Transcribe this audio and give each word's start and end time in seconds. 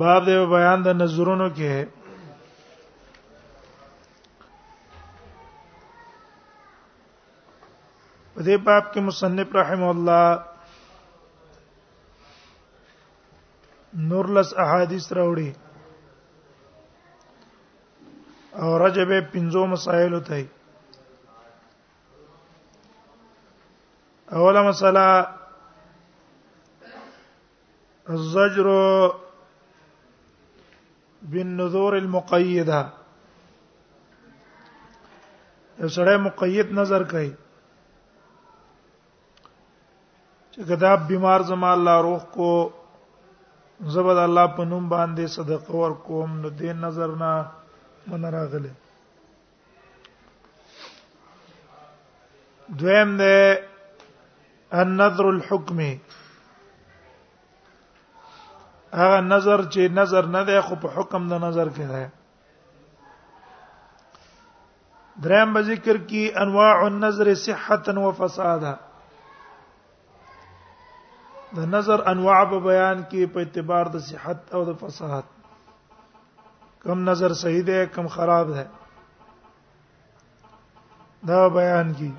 باب 0.00 0.24
د 0.26 0.30
بیان 0.52 0.78
د 0.82 0.88
نظرونو 1.00 1.48
کې 1.56 1.74
په 8.34 8.40
دې 8.46 8.56
باب 8.66 8.84
کې 8.92 9.00
مصنف 9.06 9.48
رحم 9.58 9.82
الله 9.92 10.26
نورلس 14.10 14.48
احادیث 14.66 15.06
راوړي 15.18 15.50
او 18.62 18.70
رجب 18.86 19.10
پنځو 19.32 19.62
مسائل 19.74 20.14
ته 20.28 20.44
اوله 24.38 24.62
مسله 24.68 25.06
الزجر 28.12 28.66
بالنذور 31.30 31.94
المقیده 31.96 32.82
سره 35.94 36.16
مقید 36.24 36.70
نظر 36.78 37.02
کوي 37.10 37.30
چې 40.54 40.60
کدا 40.68 40.94
بیمار 41.10 41.40
زما 41.50 41.70
الله 41.72 42.00
روح 42.06 42.24
کو 42.34 42.50
زبد 43.94 44.16
الله 44.24 44.46
په 44.56 44.64
نوم 44.72 44.88
باندې 44.94 45.26
صدقه 45.36 45.72
ور 45.82 45.92
کوم 46.08 46.36
نو 46.40 46.48
دې 46.48 46.72
نظر 46.86 47.08
نه 47.20 47.44
من 48.14 48.24
راغله 48.24 48.70
دویم 52.82 53.16
دې 53.18 53.58
النذر 54.82 55.24
الحکمی 55.32 55.92
هغه 59.00 59.20
نظر 59.34 59.60
چې 59.74 59.80
نظر 59.98 60.24
نه 60.36 60.42
دی 60.48 60.60
خو 60.68 60.74
په 60.82 60.88
حکم 60.96 61.22
د 61.32 61.40
نظر 61.46 61.68
کې 61.76 61.86
دی 61.92 62.04
دریم 65.24 65.50
به 65.54 65.60
ذکر 65.68 65.96
کی 66.10 66.22
انواع 66.42 66.72
النظر 66.86 67.28
صحه 67.44 67.80
و 68.08 68.12
فسادا 68.18 68.74
د 71.56 71.66
نظر 71.76 71.98
انواع 72.14 72.44
په 72.52 72.58
بیان 72.68 72.98
کې 73.10 73.22
په 73.34 73.38
اعتبار 73.46 73.86
د 73.96 74.04
صحت 74.12 74.40
او 74.54 74.60
د 74.70 74.78
فساد 74.84 75.24
کم 76.84 76.98
نظر 77.08 77.32
صحیح 77.42 77.62
دی 77.68 77.80
کم 77.96 78.06
خراب 78.14 78.48
دی 78.56 78.66
دا 81.28 81.46
بیان 81.56 81.92
کی 81.98 82.10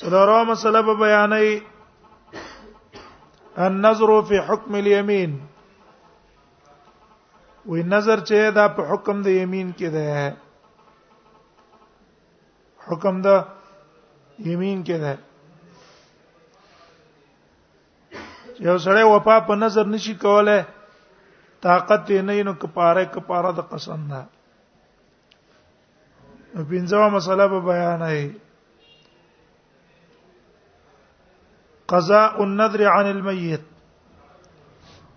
سلورو 0.00 0.44
مسله 0.48 0.82
په 0.88 0.94
بیانې 1.02 1.75
النظر 3.64 4.08
فی 4.28 4.38
حکم 4.48 4.74
الیمین 4.74 5.38
وی 7.68 7.82
نظر 7.92 8.18
چې 8.28 8.38
دا 8.56 8.66
په 8.76 8.82
حکم 8.92 9.16
د 9.24 9.28
یمین 9.42 9.68
کې 9.78 9.88
ده 9.94 10.06
حکم 12.88 13.14
د 13.26 13.40
یمین 14.50 14.78
کې 14.86 14.96
ده 15.02 15.12
یو 18.68 18.76
سړی 18.84 19.04
وفا 19.14 19.36
په 19.48 19.54
نظر 19.64 19.84
نشي 19.94 20.14
کوله 20.26 20.58
طاقت 21.64 22.04
یې 22.12 22.20
نه 22.28 22.34
نو 22.50 22.54
کپاره 22.62 23.02
کپاره 23.16 23.50
د 23.58 23.68
قسم 23.72 24.00
ده 24.12 24.22
پنځمه 26.70 27.08
مسله 27.18 27.44
به 27.54 27.60
بیان 27.72 28.00
هي 28.10 28.24
قضاء 31.88 32.42
النذر 32.44 32.84
عن 32.90 33.06
المیت 33.10 33.60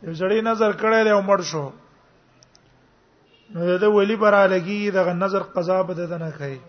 یو 0.03 0.13
ځړې 0.19 0.39
نظر 0.49 0.71
کړل 0.81 1.07
او 1.13 1.21
مړ 1.21 1.39
شو 1.51 1.69
نو 3.55 3.77
د 3.85 3.95
ولی 3.95 4.15
برا 4.25 4.43
لګي 4.53 4.91
دغه 4.99 5.13
نظر 5.23 5.43
قضا 5.55 5.79
بده 5.89 6.05
ده 6.11 6.17
نه 6.25 6.31
کوي 6.37 6.59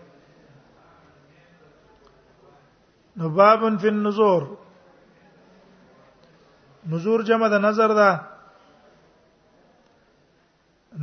نو 3.21 3.29
باب 3.37 3.67
فی 3.85 3.87
النذور 3.93 4.49
نذور 6.93 7.21
جمع 7.31 7.47
د 7.55 7.65
نظر 7.69 7.91
ده 8.03 8.11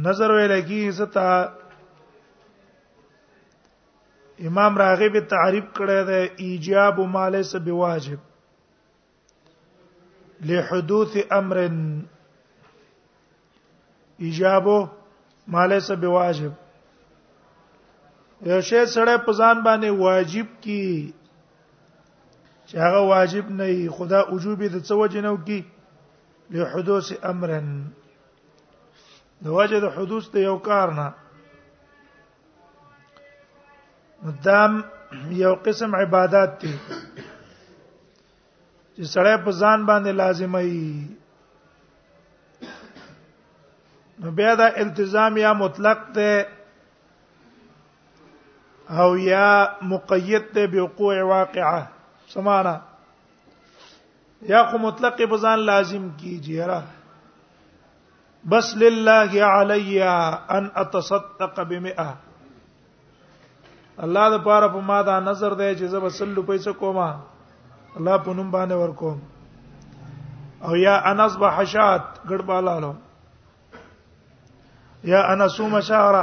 نظر 0.07 0.31
ویل 0.37 0.61
کی 0.71 0.81
زتا 0.95 1.29
امام 4.49 4.79
راغب 4.79 5.19
تعریف 5.35 5.65
کړی 5.75 6.05
دی 6.13 6.29
ایجاب 6.49 7.01
ما 7.17 7.29
ليس 7.37 7.55
بواجب 7.69 8.27
لحدوث 10.47 11.17
امر 11.33 11.57
ایجابو 14.17 14.87
مالیسه 15.53 15.95
بواجب 15.97 16.53
یو 18.49 18.61
شی 18.69 18.85
سره 18.95 19.17
په 19.29 19.33
ځان 19.39 19.57
باندې 19.67 19.91
واجب 20.03 20.47
کی 20.67 20.83
چې 22.69 22.75
هغه 22.85 23.01
واجب 23.11 23.45
نه 23.61 23.67
وي 23.77 23.83
خدا 24.01 24.21
وجوبې 24.35 24.67
د 24.75 24.77
څه 24.87 24.93
وجه 25.03 25.21
نه 25.27 25.31
وکي 25.37 25.61
له 26.57 26.63
حدوث 26.75 27.07
امرن 27.31 27.69
د 29.45 29.47
وجه 29.57 29.79
د 29.87 29.89
حدوث 29.97 30.25
ته 30.37 30.43
یو 30.49 30.57
کار 30.69 30.87
نه 31.01 31.07
مدام 34.29 34.73
یو 35.43 35.53
قسم 35.71 35.91
عبادت 36.05 36.51
دي 36.63 36.75
چې 39.01 39.07
سړی 39.15 39.35
په 39.45 39.51
ځان 39.63 39.81
باندې 39.89 40.11
لازمي 40.21 40.71
نو 44.25 44.29
بیا 44.41 44.53
دا 44.61 44.67
التزام 44.85 45.33
یا 45.45 45.53
مطلق 45.63 46.01
ته 46.17 46.31
او 49.05 49.07
یا 49.31 49.45
مقید 49.93 50.45
ته 50.59 50.63
بوقوع 50.75 51.15
واقعه 51.31 51.83
سمانا 52.35 52.75
یا 54.51 54.61
خو 54.73 54.77
مطلق 54.89 55.15
په 55.31 55.37
ځان 55.45 55.59
لازم 55.71 56.05
کیږي 56.21 56.59
را 56.75 56.83
بس 58.51 58.67
لله 58.87 59.33
علی 59.57 59.99
ان 60.59 60.65
اتصدق 60.87 61.55
بمئه 61.71 62.09
الله 64.03 64.25
د 64.39 64.47
پاره 64.53 64.67
په 64.79 64.87
ما 64.95 64.99
دا 65.15 65.25
نظر 65.33 65.53
دی 65.67 65.71
چې 65.79 65.85
زب 65.99 66.09
سل 66.23 66.35
پیسې 66.49 66.71
کومه 66.87 67.11
الله 67.97 68.17
په 68.25 68.33
نوم 68.39 68.51
باندې 68.51 68.75
ورکوم 68.75 69.19
او 70.63 70.75
یا 70.77 70.97
انس 71.11 71.37
بحشات 71.43 72.03
ګړبالالو 72.29 72.93
یا 75.13 75.21
انسو 75.33 75.69
مشاره 75.69 76.23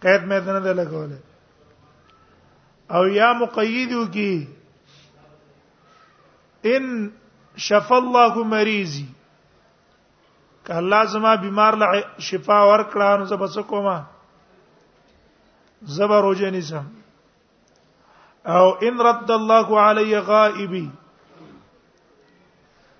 قید 0.00 0.22
مې 0.22 0.40
نه 0.52 0.60
ده 0.60 0.72
لګولې 0.72 1.16
او 2.94 3.06
یا 3.06 3.32
مقیدو 3.40 4.06
کی 4.12 4.46
ان 6.72 6.86
شفا 7.56 7.96
الله 7.96 8.44
مریضی 8.54 9.08
که 10.66 10.74
الله 10.76 11.04
زما 11.12 11.34
بیمار 11.44 11.74
له 11.82 12.02
شفا 12.30 12.58
ورکړه 12.64 13.20
نو 13.20 13.24
زه 13.34 13.36
بس 13.36 13.58
کومه 13.58 14.02
زبر 15.94 16.24
وجنی 16.24 16.60
سم 16.62 16.84
او 18.50 18.70
ان 18.86 19.00
رد 19.06 19.30
الله 19.30 19.80
علی 19.88 20.16
غائبی 20.28 20.86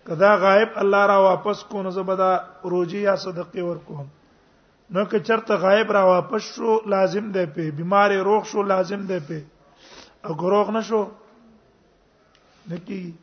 کدا 0.08 0.34
غائب 0.42 0.78
الله 0.82 1.06
را 1.06 1.18
واپس 1.22 1.62
کو 1.70 1.82
نو 1.82 1.90
زبدا 1.96 2.30
روزي 2.70 2.98
یا 3.02 3.14
صدقه 3.16 3.62
ورکوم 3.62 4.06
نو 4.90 5.04
که 5.04 5.20
چرته 5.20 5.56
غائب 5.56 5.92
را 5.92 6.04
واپس 6.06 6.42
شو 6.54 6.78
لازم 6.86 7.32
ده 7.32 7.46
په 7.46 7.70
بیمار 7.70 8.16
روغ 8.16 8.44
شو 8.46 8.62
لازم 8.62 9.06
ده 9.06 9.20
په 9.28 9.42
او 10.24 10.34
ګروغ 10.34 10.70
نشو 10.70 11.06
نکی 12.70 13.14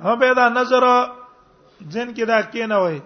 هغه 0.00 0.16
به 0.16 0.34
دا 0.34 0.48
نظر 0.48 0.86
جن 1.88 2.14
کې 2.14 2.22
دا 2.26 2.42
کې 2.42 2.66
نه 2.68 2.76
وای 2.78 3.00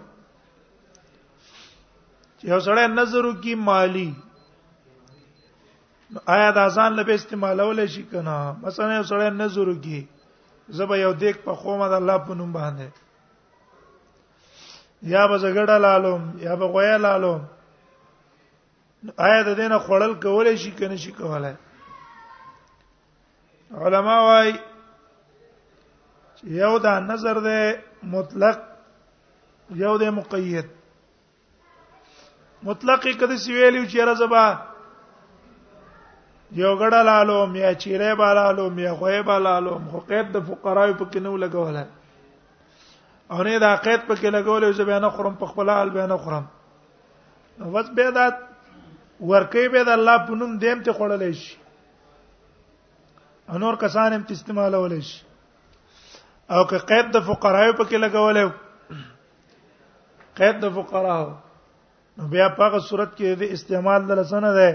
چې 2.39 2.45
یو 2.49 2.61
سړی 2.61 2.87
نظر 3.01 3.33
کی 3.43 3.55
مالی 3.55 4.13
آیا 6.27 6.51
دا 6.57 6.65
ځان 6.69 6.93
له 6.97 7.15
استعمالول 7.15 7.89
شي 7.95 8.03
کنه 8.13 8.37
مثلا 8.63 8.89
یو 8.95 9.03
سړی 9.11 9.29
نظر 9.43 9.69
کی 9.85 10.01
زبا 10.79 10.97
یو 10.97 11.13
دیک 11.23 11.37
په 11.45 11.53
خومه 11.61 11.87
د 11.93 11.95
الله 12.01 12.19
په 12.29 12.33
نوم 12.41 12.51
باندې 12.57 12.89
یا 15.13 15.23
به 15.27 15.37
زګړه 15.45 15.77
لالم 15.85 16.23
یا 16.47 16.53
به 16.63 16.67
غویا 16.75 16.97
لالم 17.05 17.41
آیا 19.29 19.41
د 19.47 19.49
دینه 19.61 19.77
خړل 19.87 20.13
کولای 20.27 20.57
شي 20.65 20.73
کنه 20.81 20.97
شي 21.05 21.13
کولای 21.21 21.55
علما 23.85 24.17
وايي 24.25 24.55
یو 26.59 26.75
دا 26.89 26.95
نظر 27.07 27.37
ده 27.47 27.59
مطلق 28.17 28.57
یو 29.85 29.95
ده 30.03 30.09
مقید 30.21 30.67
مطلق 32.69 33.03
کده 33.09 33.37
سی 33.45 33.51
ویلو 33.53 33.83
چې 33.91 33.97
رزبا 34.09 34.47
یو 36.57 36.71
غړه 36.77 37.03
لالو 37.09 37.39
یا 37.59 37.73
چیرې 37.75 38.15
بالالو 38.21 38.65
یا 38.85 38.95
خوې 39.01 39.23
بالالو 39.29 39.77
خو 39.93 40.01
قید 40.09 40.33
د 40.33 40.41
فقراو 40.49 40.91
په 41.03 41.15
کینو 41.15 41.37
لګول 41.37 41.77
او 43.31 43.43
نه 43.47 43.59
دا 43.65 43.71
قید 43.77 44.01
په 44.07 44.15
کې 44.15 44.31
لګول 44.31 44.73
چې 44.77 44.83
بیان 44.91 45.09
خورم 45.15 45.35
په 45.45 45.53
خپل 45.53 45.71
حال 45.75 45.91
بیان 45.95 46.13
خورم 46.27 46.45
وس 47.77 47.89
به 47.99 48.11
دا 48.19 48.27
ورکې 49.21 49.69
به 49.77 49.85
د 49.91 49.99
الله 50.01 50.19
په 50.29 50.33
نوم 50.43 50.59
دیم 50.67 50.83
ته 50.89 50.93
خړلې 50.93 51.33
شي 51.33 51.57
انور 53.55 53.75
کسان 53.87 54.13
هم 54.19 54.25
استعمالول 54.39 54.97
شي 55.03 55.25
او 56.55 56.63
که 56.73 56.79
قید 56.93 57.11
د 57.17 57.21
فقراو 57.33 57.73
په 57.73 57.85
کې 57.85 57.99
لګول 57.99 58.51
قید 60.41 60.61
د 60.63 60.69
فقراو 60.79 61.27
نو 62.19 62.29
بیا 62.29 62.49
په 62.57 62.65
هغه 62.65 62.79
صورت 62.93 63.17
کې 63.17 63.35
د 63.45 63.59
استعمال 63.59 64.07
د 64.09 64.13
لسنه 64.21 64.53
ده 64.61 64.73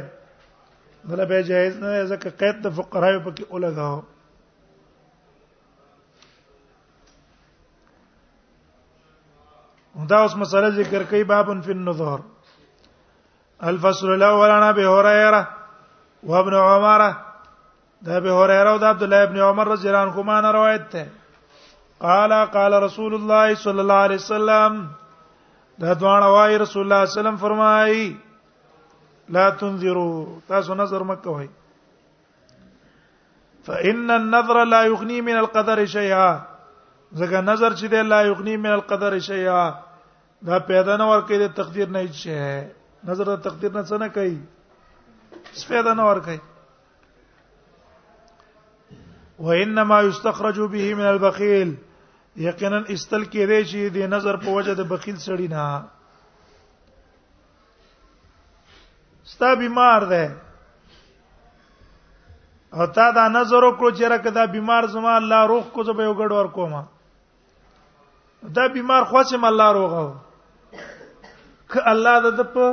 نه 1.07 1.25
به 1.25 1.43
جایز 1.43 1.75
نه 1.83 2.05
ځکه 2.09 2.29
قید 2.39 2.57
د 2.63 2.67
فقراو 2.77 3.19
په 3.25 3.31
کې 3.35 3.43
الګاو 3.55 3.99
دا 10.09 10.17
اوس 10.23 10.33
مسله 10.41 10.69
ذکر 10.79 11.01
کوي 11.09 11.23
باب 11.31 11.47
فی 11.67 11.71
النظر 11.77 12.19
الفصل 13.69 14.09
الاول 14.17 14.49
انا 14.57 14.71
به 14.79 14.85
هريره 14.99 15.43
وابن 16.31 16.53
عمر 16.57 17.01
دا 18.09 18.19
به 18.23 18.31
هريره 18.39 18.69
او 18.73 18.77
عبد 18.85 19.03
الله 19.03 19.23
ابن 19.23 19.37
عمر 19.47 19.67
رضی 19.73 19.87
الله 19.89 20.03
عنهما 20.09 20.41
نه 20.41 20.51
روایت 20.57 20.89
ده 20.91 21.07
قال 21.99 22.33
قال 22.57 22.73
رسول 22.83 23.13
الله 23.13 23.55
صلی 23.65 23.79
الله 23.79 23.99
علیه 24.09 24.17
وسلم 24.25 24.73
دا 25.79 25.93
دوان 25.93 26.23
وای 26.23 26.57
رسول 26.57 26.83
الله 26.91 27.05
صلی 27.05 27.05
الله 27.05 27.05
علیه 27.05 27.19
وسلم 27.19 27.43
فرمایي 27.47 28.17
لا 29.29 29.49
تنذروا 29.59 30.39
تاسو 30.47 30.73
نظر 30.75 31.03
مکه 31.03 31.29
وای 31.29 31.49
فان 33.69 34.11
النظر 34.11 34.65
لا 34.65 34.83
یغنی 34.87 35.21
من 35.21 35.37
القدر 35.43 35.85
شیئا 35.93 36.29
ځکه 37.19 37.39
نظر 37.49 37.71
چې 37.79 37.85
دی 37.89 38.01
لا 38.03 38.21
یغنی 38.29 38.57
من 38.57 38.71
القدر 38.75 39.19
شیئا 39.27 39.63
دا 40.47 40.59
پیدا 40.69 40.93
نه 40.97 41.05
ورکې 41.11 41.35
د 41.43 41.45
تقدیر 41.59 41.87
نه 41.95 42.01
شي 42.21 42.37
نظر 43.09 43.25
د 43.33 43.35
تقدیر 43.49 43.71
نه 43.73 43.81
څه 43.89 43.95
نه 44.05 44.09
کوي 44.19 44.37
پیدا 45.69 45.91
نه 45.93 46.03
ورکې 46.09 46.37
وانما 49.47 49.97
یستخرج 50.01 50.59
به 50.75 50.87
من 51.01 51.05
البخیل 51.11 51.69
یقینا 52.47 52.79
استل 52.95 53.23
کې 53.23 53.41
دی 53.49 53.61
چې 53.69 53.79
د 53.99 54.01
نظر 54.15 54.35
په 54.45 54.49
وجه 54.59 54.73
د 54.81 54.83
بخیل 54.93 55.15
سړی 55.17 55.47
نه 55.55 55.65
ستا 59.31 59.53
بیمار 59.59 60.01
ده 60.09 60.35
او 62.77 62.85
تا 62.97 63.05
دا 63.15 63.27
نظر 63.27 63.63
وکړو 63.63 63.89
چې 63.97 64.09
راکه 64.11 64.31
دا 64.37 64.45
بیمار 64.53 64.85
زما 64.93 65.15
الله 65.21 65.47
روغ 65.51 65.65
کو 65.73 65.83
زه 65.89 65.93
به 65.97 66.03
یو 66.03 66.13
ګډ 66.19 66.31
ور 66.35 66.45
کوم 66.57 66.75
دا 68.59 68.67
بیمار 68.75 69.03
خوښم 69.09 69.43
الله 69.49 69.71
روغو 69.77 70.05
ک 71.73 71.85
الله 71.93 72.13
د 72.27 72.35
د 72.39 72.47
په 72.53 72.69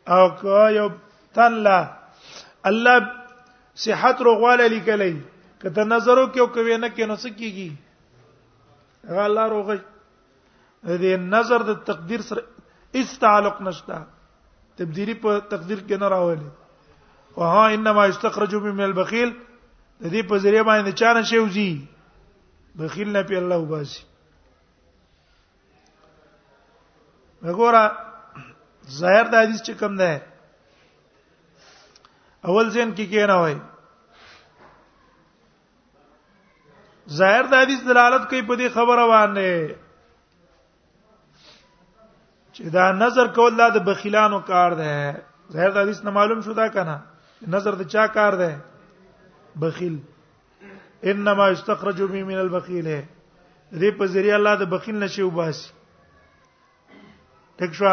او 0.07 0.29
که 0.39 0.71
یو 0.79 0.87
تعالی 1.35 1.77
الله 2.69 2.97
صحت 3.83 4.17
روغواله 4.27 4.67
لیکلې 4.73 5.13
کته 5.63 5.83
نظرو 5.91 6.25
کې 6.33 6.39
او 6.41 6.47
کوي 6.55 6.77
نه 6.83 6.89
کې 6.95 7.03
نو 7.11 7.15
څه 7.23 7.29
کیږي 7.39 7.69
هغه 9.09 9.23
الله 9.27 9.45
روغ 9.53 9.67
دې 11.03 11.17
نظر 11.35 11.61
د 11.71 11.79
تقدیر 11.91 12.21
سره 12.29 12.41
اس 13.01 13.19
تعلق 13.25 13.61
نشته 13.67 13.99
تبدیلی 14.81 15.13
په 15.25 15.31
تقدیر 15.53 15.79
کې 15.87 15.95
نه 16.01 16.07
راولي 16.07 16.49
وها 17.41 17.69
انما 17.75 18.07
یستخرج 18.11 18.55
من 18.67 18.81
البخیل 18.89 19.29
د 20.01 20.05
دې 20.05 20.23
په 20.33 20.37
ذریعہ 20.47 20.63
باندې 20.63 20.91
چانه 20.99 21.23
شوزي 21.33 21.69
بخیل 22.81 23.09
نه 23.17 23.21
پی 23.29 23.35
الله 23.43 23.57
وباسي 23.65 24.03
وګوره 27.45 27.85
ظاهر 28.91 29.25
د 29.31 29.35
حدیث 29.43 29.61
چې 29.61 29.73
کوم 29.79 29.95
ده 29.97 30.11
اول 32.49 32.69
ځین 32.73 32.89
کې 32.95 33.05
کې 33.11 33.25
نه 33.31 33.37
وای 33.41 33.55
ظاهر 37.19 37.43
د 37.51 37.63
حدیث 37.63 37.81
دلالت 37.89 38.23
کوي 38.29 38.41
په 38.47 38.55
دې 38.61 38.67
خبره 38.77 39.05
باندې 39.13 39.51
چې 42.55 42.63
دا 42.77 42.91
نظر 43.03 43.27
کول 43.39 43.57
دا 43.57 43.69
د 43.69 43.77
بخیلانو 43.91 44.39
کار 44.51 44.71
ده 44.81 45.21
ظاهر 45.53 45.71
د 45.71 45.77
حدیث 45.83 46.03
نه 46.03 46.11
معلوم 46.11 46.41
شو 46.47 46.53
دا 46.53 46.67
کنه 46.69 46.97
نظر 47.55 47.73
د 47.79 47.87
چا 47.93 48.07
کار 48.07 48.33
ده 48.35 48.57
بخیل 49.63 49.97
انما 51.11 51.49
یستخرج 51.49 52.01
من 52.11 52.37
البخیل 52.41 52.87
دې 53.71 53.91
په 53.97 54.05
ذریعہ 54.15 54.35
الله 54.35 54.55
د 54.59 54.69
بخیل 54.73 54.95
نشي 55.03 55.21
وباسي 55.23 55.71
ټیک 57.59 57.73
شو 57.75 57.85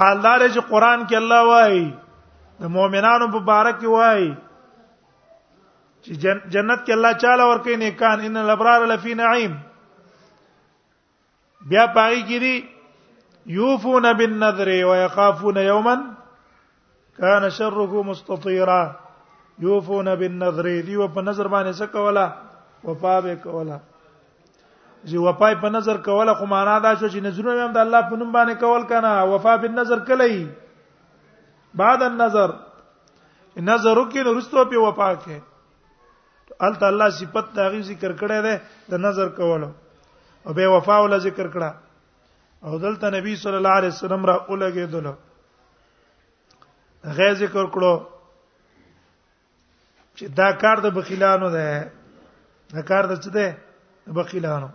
حالدار 0.00 0.40
چې 0.54 0.60
قران 0.70 1.00
کې 1.08 1.16
الله 1.20 1.46
وایي 1.52 1.86
د 2.62 2.74
مؤمنانو 2.76 3.26
مبارک 3.36 3.80
وایي 3.96 4.28
چې 6.04 6.12
جنت 6.52 6.80
کې 6.86 6.92
الله 6.96 7.12
چاله 7.24 7.44
ورکې 7.50 7.74
نیکان 7.84 8.18
ان 8.28 8.36
الابرار 8.42 8.80
لفی 8.92 9.14
نعیم 9.22 9.52
بیا 11.72 11.86
پای 11.98 12.16
کړي 12.28 12.56
یوفون 13.58 14.04
بالنذر 14.22 14.68
ويخافون 14.92 15.56
یوما 15.66 15.92
کان 17.20 17.50
شره 17.60 18.02
مستطیرا 18.08 18.80
یوفون 19.66 20.12
بالنذر 20.24 20.66
دی 20.88 20.96
په 21.14 21.20
نظر 21.28 21.46
باندې 21.48 21.78
څه 21.80 21.84
کوله 21.84 22.32
وفا 22.88 23.20
به 23.26 23.34
کوله 23.44 23.78
چې 25.06 25.16
وفای 25.24 25.54
په 25.60 25.68
نظر 25.70 25.96
کوله 26.06 26.32
خو 26.38 26.44
معنا 26.46 26.78
دا 26.84 26.92
شو 27.00 27.08
چې 27.08 27.18
نظرونه 27.26 27.64
هم 27.64 27.72
د 27.74 27.78
الله 27.84 28.00
په 28.10 28.14
نوم 28.20 28.30
باندې 28.36 28.54
کول 28.64 28.82
کنه 28.92 29.10
وفا 29.32 29.52
په 29.64 29.68
نظر 29.74 29.98
کلی 30.10 30.38
بعد 31.82 32.00
النظر 32.10 32.48
نظر 33.68 33.94
وکي 33.98 34.20
نو 34.28 34.32
رستو 34.38 34.60
په 34.72 34.78
وفا 34.86 35.08
کې 35.26 35.38
ال 36.68 36.74
تعالی 36.82 37.06
صفت 37.18 37.46
داغي 37.58 37.82
ذکر 37.90 38.12
کړی 38.22 38.38
دی 38.46 38.54
د 38.94 39.00
نظر 39.04 39.28
کولو 39.36 39.68
او 40.46 40.50
به 40.58 40.66
وفا 40.76 40.96
ول 41.02 41.14
ذکر 41.28 41.46
کړه 41.54 41.70
او 42.66 42.72
دلته 42.86 43.06
نبی 43.16 43.32
صلی 43.44 43.56
الله 43.62 43.70
علیه 43.82 43.88
وسلم 43.94 44.22
را 44.30 44.36
اولګې 44.48 44.84
دلو 44.96 45.12
غیر 47.20 47.34
ذکر 47.44 47.64
کړو 47.76 47.94
چې 50.16 50.22
دا 50.42 50.48
کار 50.66 50.76
د 50.88 50.92
بخیلانو 51.00 51.48
ده 51.56 51.66
دا 52.74 52.80
کار 52.92 53.04
د 53.14 53.16
څه 53.22 53.28
ده 53.38 53.48
د 54.06 54.14
بخیلانو 54.20 54.68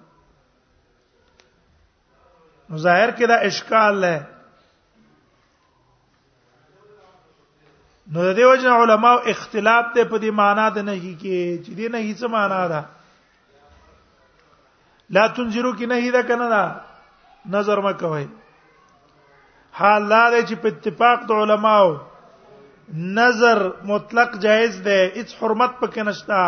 نو 2.70 2.78
ظاهر 2.78 3.10
کې 3.18 3.26
دا 3.28 3.36
اشکال 3.50 4.02
ده 4.02 4.14
نو 8.14 8.24
د 8.24 8.34
دې 8.38 8.46
وجه 8.46 8.70
علماء 8.84 9.16
اختلاف 9.34 9.86
ته 9.94 10.04
په 10.04 10.18
دې 10.18 10.32
معنا 10.42 10.68
ده 10.76 10.82
نه 10.90 10.96
کې 10.96 11.62
چې 11.66 11.72
دې 11.78 11.88
نه 11.94 12.00
هیڅ 12.08 12.24
معنا 12.36 12.62
ده 12.74 12.82
لا 15.16 15.28
تنذرو 15.38 15.74
کې 15.78 15.86
نه 15.86 15.96
هیدا 15.96 16.22
کنه 16.32 16.48
دا 16.56 16.64
نظر 17.58 17.80
ما 17.88 17.92
کوي 18.04 18.26
حال 19.80 20.10
دا 20.10 20.24
دی 20.32 20.42
چې 20.48 20.56
په 20.56 20.68
اتفاق 20.74 21.20
د 21.30 21.46
علماو 21.46 21.92
نظر 23.20 23.68
مطلق 23.92 24.36
جایز 24.48 24.82
دی 24.90 25.00
هیڅ 25.16 25.30
حرمت 25.42 25.72
پکې 25.80 26.02
نشته 26.10 26.42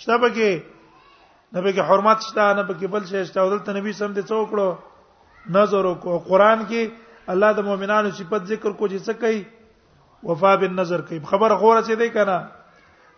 شته 0.00 0.16
پکې 0.22 0.52
نه 1.52 1.60
به 1.60 1.72
کې 1.76 1.82
حرمت 1.90 2.18
شته 2.28 2.44
نه 2.56 2.62
به 2.62 2.74
کې 2.78 2.86
بل 2.94 3.02
شي 3.10 3.20
شته 3.30 3.40
ولته 3.46 3.70
نبی 3.78 3.92
سم 4.00 4.10
دې 4.16 4.22
څوکړو 4.32 4.68
نظر 5.58 5.84
وکړو 5.90 6.18
قران 6.30 6.60
کې 6.68 6.82
الله 7.34 7.50
د 7.58 7.60
مؤمنانو 7.68 8.10
صفت 8.18 8.42
ذکر 8.52 8.70
کو 8.78 8.84
چې 8.92 8.98
څه 9.06 9.12
کوي 9.24 9.40
وفا 10.30 10.52
بالنظر 10.62 11.00
کوي 11.08 11.18
خبر 11.32 11.50
غوړه 11.62 11.82
چې 11.88 11.94
دی 12.02 12.08
کنه 12.18 12.36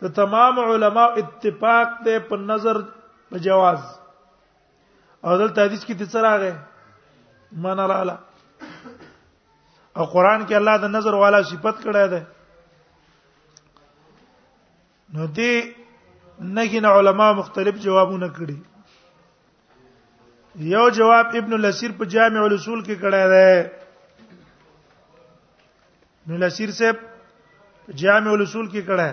د 0.05 0.07
تمام 0.21 0.55
علما 0.65 1.05
اتفاق 1.25 1.89
دې 2.05 2.19
په 2.31 2.37
نظر 2.53 2.77
په 3.35 3.39
جواز 3.49 3.81
او 5.25 5.37
دلته 5.39 5.65
حدیث 5.69 5.85
کې 5.85 5.95
د 5.95 6.03
څه 6.13 6.19
راغې 6.29 6.53
من 7.67 7.81
رااله 7.93 8.17
او 9.97 10.05
قران 10.17 10.41
کې 10.47 10.55
الله 10.63 10.77
د 10.89 10.95
نظر 10.97 11.15
والا 11.27 11.43
صفت 11.53 11.77
کړی 11.85 12.07
دی 12.17 12.23
نو 15.19 15.25
دې 15.27 15.53
نګینه 16.43 16.89
علما 16.99 17.31
مختلف 17.41 17.75
جوابونه 17.85 18.29
کړي 18.39 18.63
یو 20.71 20.87
جواب 20.99 21.27
ابن 21.41 21.53
الاسیر 21.59 21.93
په 21.99 22.05
جامع 22.15 22.43
الاصول 22.47 22.81
کې 22.85 22.95
کړی 23.05 23.23
دی 23.33 23.53
ابن 26.25 26.35
الاسیر 26.39 26.71
سے 26.79 26.89
جامع 28.03 28.33
الاصول 28.33 28.67
کې 28.73 28.81
کړی 28.89 29.11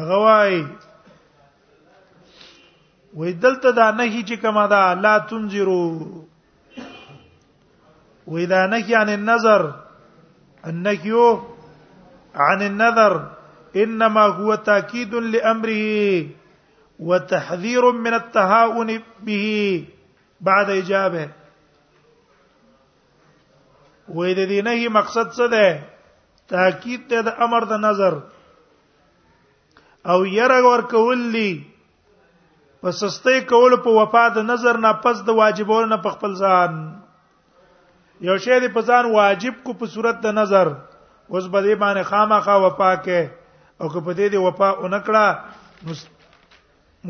هغه 0.00 0.16
وايي 0.24 0.60
وې 3.16 3.32
دلته 3.46 3.70
دا 3.80 3.88
نه 3.90 4.04
هیڅ 4.10 4.30
کما 4.44 4.64
دا 4.74 4.82
لا 5.06 5.14
تنذرو 5.32 5.88
وإذا 8.30 8.60
نهي 8.72 8.92
عن 8.94 9.08
النظر 9.10 9.62
النهي 10.70 11.16
عن 12.46 12.60
النذر 12.62 13.14
انما 13.76 14.22
هو 14.22 14.54
تاكيد 14.54 15.14
لامره 15.14 16.28
وتحذير 16.98 17.92
من 17.92 18.14
التهاون 18.14 19.02
به 19.20 19.84
بعد 20.40 20.70
اجابه 20.70 21.28
وې 24.08 24.34
د 24.34 24.40
دې 24.50 24.60
نه 24.66 24.88
مقصد 24.88 25.26
څه 25.26 25.46
ده 25.52 25.80
تاکید 26.48 27.00
ته 27.10 27.20
د 27.20 27.28
امر 27.46 27.64
د 27.64 27.72
نظر 27.72 28.18
او 30.08 30.24
يرغ 30.26 30.64
ور 30.66 30.80
کولی 30.90 31.50
په 32.82 32.90
سستۍ 32.90 33.40
کول 33.50 33.76
په 33.76 33.90
وفا 33.90 34.28
د 34.36 34.48
نظر 34.48 34.76
نه 34.78 34.92
پس 35.02 35.16
د 35.26 35.36
واجبول 35.40 35.88
نه 35.88 35.96
په 36.04 36.10
خپل 36.14 36.32
ځان 36.34 36.72
یو 38.28 38.36
شی 38.44 38.58
د 38.60 38.66
په 38.74 38.80
ځان 38.88 39.04
واجب 39.14 39.54
کو 39.64 39.72
په 39.80 39.86
صورت 39.96 40.16
د 40.22 40.26
نظر 40.40 40.66
اوس 41.32 41.46
به 41.52 41.60
دې 41.66 41.74
باندې 41.82 42.02
خامخا 42.10 42.56
وفا 42.64 42.94
کې 43.04 43.20
او 43.80 43.88
که 43.92 44.00
په 44.04 44.12
دې 44.14 44.26
دی 44.32 44.36
وفا 44.46 44.68
اونکړه 44.82 45.24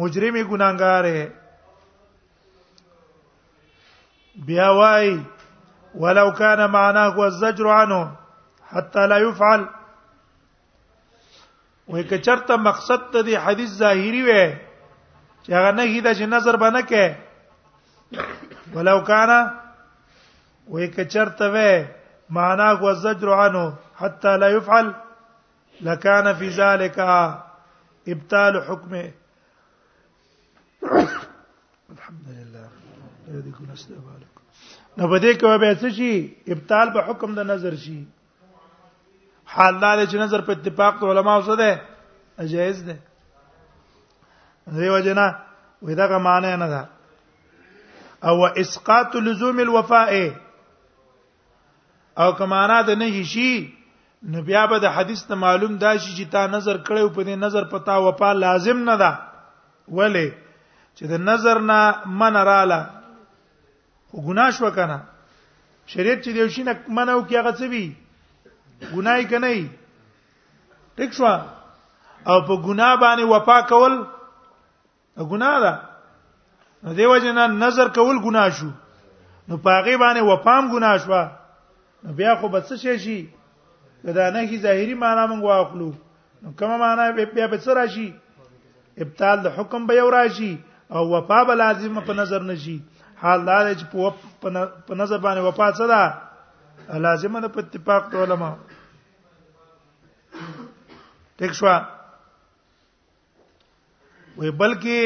مجرمي 0.01 0.43
ګناګار 0.51 1.05
بیا 4.47 4.69
وای 4.79 5.21
ولو 6.03 6.31
كان 6.33 6.61
معناه 6.71 7.15
هو 7.15 7.25
الزجر 7.25 7.67
عنه 7.81 8.03
حتى 8.73 9.07
لا 9.07 9.19
يفعل 9.19 9.61
وای 11.89 12.05
که 12.05 12.19
چرته 12.19 12.57
مقصد 12.57 13.01
ته 13.13 13.23
دی 13.23 13.35
حدیث 13.47 13.71
ظاهری 13.81 14.23
وې 14.29 14.45
چې 15.45 15.51
هغه 15.57 15.71
نه 15.77 15.83
هیدا 15.83 16.13
چې 16.19 16.25
نظر 16.37 16.57
باندې 16.57 16.83
کې 16.91 17.05
ولو 18.75 19.01
کان 19.03 19.31
وای 20.69 20.89
که 20.95 21.05
چرته 21.05 21.47
وې 21.53 21.75
معنا 22.31 22.75
کو 22.75 22.93
زجر 22.93 23.29
عنه 23.29 23.73
حتا 24.01 24.37
لا 24.37 24.49
يفعل 24.49 24.87
لکان 25.85 26.33
فی 26.39 26.49
ذلک 26.57 26.99
ابطال 27.01 28.57
حکم 28.69 28.95
الحمدلله 30.85 32.65
یذکر 33.35 33.71
السلام 33.71 34.07
علیکم 34.15 34.97
نو 35.01 35.09
په 35.09 35.19
دې 35.25 35.39
کې 35.39 35.61
به 35.63 35.75
څه 35.81 35.89
شي 35.99 36.57
ابطال 36.57 36.91
په 36.97 37.03
حکم 37.09 37.35
د 37.39 37.47
نظر 37.51 37.77
شي 37.85 37.99
حال 39.55 39.81
دا 39.85 39.93
چې 40.05 40.17
نظر 40.25 40.41
په 40.49 40.53
اتفاق 40.59 41.03
علماء 41.13 41.37
سره 41.49 41.57
ده 41.63 42.47
جائز 42.53 42.83
ده 42.85 42.99
دیو 44.79 44.99
جنا 45.07 45.27
ودا 45.89 46.07
کا 46.09 46.19
معنی 46.27 46.55
نه 46.63 46.67
ده 46.67 46.89
او 48.31 48.47
اسقاط 48.65 49.17
لزوم 49.29 49.59
الوفاء 49.65 50.11
او 52.25 52.33
کمانه 52.43 52.81
ده 52.91 52.95
نه 53.05 53.23
شي 53.35 53.51
نو 54.23 54.43
بیا 54.43 54.67
به 54.67 54.79
د 54.79 54.85
حدیث 54.95 55.23
ته 55.27 55.35
معلوم 55.35 55.75
دا 55.83 55.97
شي 55.97 56.15
چې 56.17 56.31
تا 56.33 56.47
نظر 56.47 56.77
کړو 56.89 57.09
په 57.15 57.23
دې 57.23 57.37
نظر 57.39 57.65
پتا 57.75 57.97
وپا 57.99 58.33
لازم 58.33 58.79
نه 58.91 58.97
ده 59.03 59.19
ولی 59.99 60.31
چې 60.97 61.05
د 61.11 61.23
نظر 61.31 61.59
نه 61.71 61.95
من 62.07 62.35
رااله 62.37 62.81
خو 64.11 64.21
ګناه 64.21 64.51
شو 64.59 64.71
کنه 64.71 64.99
شریعت 65.87 66.19
چې 66.25 66.31
دیو 66.35 66.49
شینه 66.49 66.75
منو 66.89 67.21
کې 67.31 67.35
هغه 67.37 67.53
څه 67.53 67.67
وی 67.71 67.95
ګناي 68.95 69.25
کنه 69.25 69.71
ټیک 70.97 71.11
شو 71.15 71.25
او 72.27 72.39
په 72.47 72.55
ګناه 72.67 72.97
باندې 72.97 73.25
وفا 73.35 73.61
کول 73.71 73.95
ګناه 75.17 75.61
ده 75.63 75.73
نو 76.83 76.93
دیو 76.95 77.17
جنا 77.23 77.47
نظر 77.47 77.89
کول 77.95 78.17
ګناه 78.27 78.49
شو 78.59 78.71
نو 79.49 79.57
پاغي 79.57 79.97
باندې 79.97 80.21
وفام 80.23 80.71
ګناه 80.75 80.97
شو 80.99 81.25
نو 82.05 82.09
بیا 82.19 82.35
خو 82.41 82.49
بس 82.49 82.69
څه 82.73 82.97
شي 83.07 83.19
دا 84.05 84.31
نه 84.31 84.39
هی 84.41 84.59
ظاهری 84.63 84.95
معنا 84.95 85.27
موږ 85.27 85.43
واخلو 85.43 85.93
نو 86.43 86.53
کومه 86.59 86.77
معنا 86.79 87.11
بیا 87.11 87.47
به 87.47 87.59
څه 87.59 87.69
راشي 87.81 88.15
ابطال 88.99 89.39
د 89.43 89.47
حکم 89.57 89.87
به 89.87 89.95
یو 89.95 90.11
راشي 90.11 90.59
او 90.93 91.11
وفا 91.15 91.45
به 91.45 91.55
لازم 91.55 92.01
په 92.01 92.13
نظر 92.21 92.43
نشي 92.51 92.83
حال 93.23 93.45
دا 93.47 93.75
چې 93.75 93.85
په 94.87 94.95
نظر 94.95 95.19
باندې 95.27 95.41
وفا 95.49 95.73
څه 95.79 95.87
ده 95.93 96.03
لازم 97.07 97.33
نه 97.37 97.49
په 97.49 97.59
اتفاق 97.61 98.03
د 98.11 98.15
علما 98.27 98.51
ټیک 101.39 101.53
شو 101.55 101.67
وې 104.37 104.49
بلکې 104.61 104.99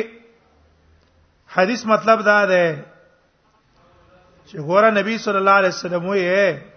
حدیث 1.54 1.80
مطلب 1.86 2.22
دا 2.24 2.46
ده 2.52 2.66
چې 4.46 4.56
ګوره 4.56 4.88
نبی 5.00 5.14
صلی 5.18 5.38
الله 5.42 5.52
علیه 5.62 5.68
وسلم 5.76 6.02
وې 6.08 6.71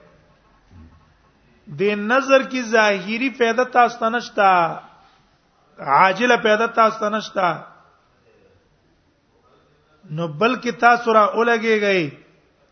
د 1.67 1.81
نظر 2.11 2.41
کی 2.49 2.61
ظاهری 2.71 3.29
فایده 3.37 3.63
تاسو 3.75 4.09
نشتا 4.15 4.49
عاجله 5.97 6.37
فایده 6.43 6.67
تاسو 6.75 7.09
نشتا 7.15 7.47
نو 10.17 10.27
بلکې 10.41 10.71
تاسو 10.83 11.13
را 11.13 11.23
اولګيږئ 11.23 12.09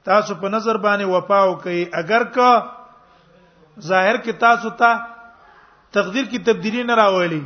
تاسو 0.10 0.36
په 0.44 0.50
نظر 0.56 0.78
باندې 0.86 1.06
وفاو 1.16 1.56
کوي 1.66 1.86
اگر 2.04 2.24
که 2.38 2.52
ظاهر 3.90 4.18
کې 4.18 4.32
تاسو 4.46 4.70
ته 4.70 5.00
تقدیر 5.98 6.26
کې 6.26 6.46
تبدیلی 6.52 6.84
نه 6.84 6.96
راولي 7.04 7.44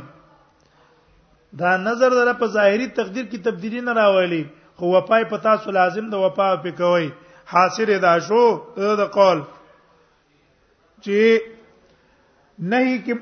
دا 1.60 1.76
نظر 1.90 2.10
دره 2.20 2.32
په 2.42 2.46
ظاهری 2.58 2.86
تقدیر 2.88 3.24
کې 3.24 3.44
تبدیلی 3.44 3.80
نه 3.80 3.92
راولي 4.02 4.42
خو 4.80 4.88
وفای 4.96 5.24
په 5.32 5.36
تاسو 5.48 5.70
لازم 5.80 6.10
ده 6.10 6.16
وفا 6.26 6.56
په 6.64 6.70
کوي 6.82 7.10
حاصل 7.52 7.98
دا 8.02 8.18
شو 8.26 8.40
د 8.76 9.00
قول 9.12 9.40
چې 11.02 11.42
نهي 12.74 12.98
کې 13.06 13.14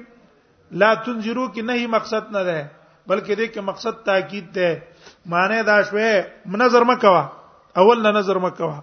لا 0.83 0.93
تنذرو 1.07 1.47
کې 1.55 1.63
نهي 1.71 1.87
مقصد 1.97 2.31
نه 2.37 2.43
ده 2.49 2.59
بلکې 3.09 3.35
دې 3.35 3.47
کې 3.53 3.61
مقصد 3.71 4.03
تاکید 4.05 4.53
ده 4.55 4.83
معنی 5.35 5.63
دا 5.71 5.77
شوه 5.83 6.27
منظر 6.55 6.83
مکوا 6.93 7.25
اول 7.83 8.03
نه 8.07 8.11
نظر 8.19 8.39
مکوا 8.45 8.81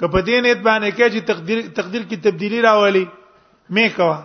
کپ 0.00 0.16
دین 0.26 0.44
ایت 0.50 0.60
باندې 0.66 0.90
کې 0.96 1.08
چې 1.12 1.20
تقدیر 1.30 1.60
تقدیر 1.80 2.02
کې 2.08 2.16
تبدیلی 2.28 2.60
راولي 2.68 3.04
مې 3.70 3.88
کوا 4.00 4.20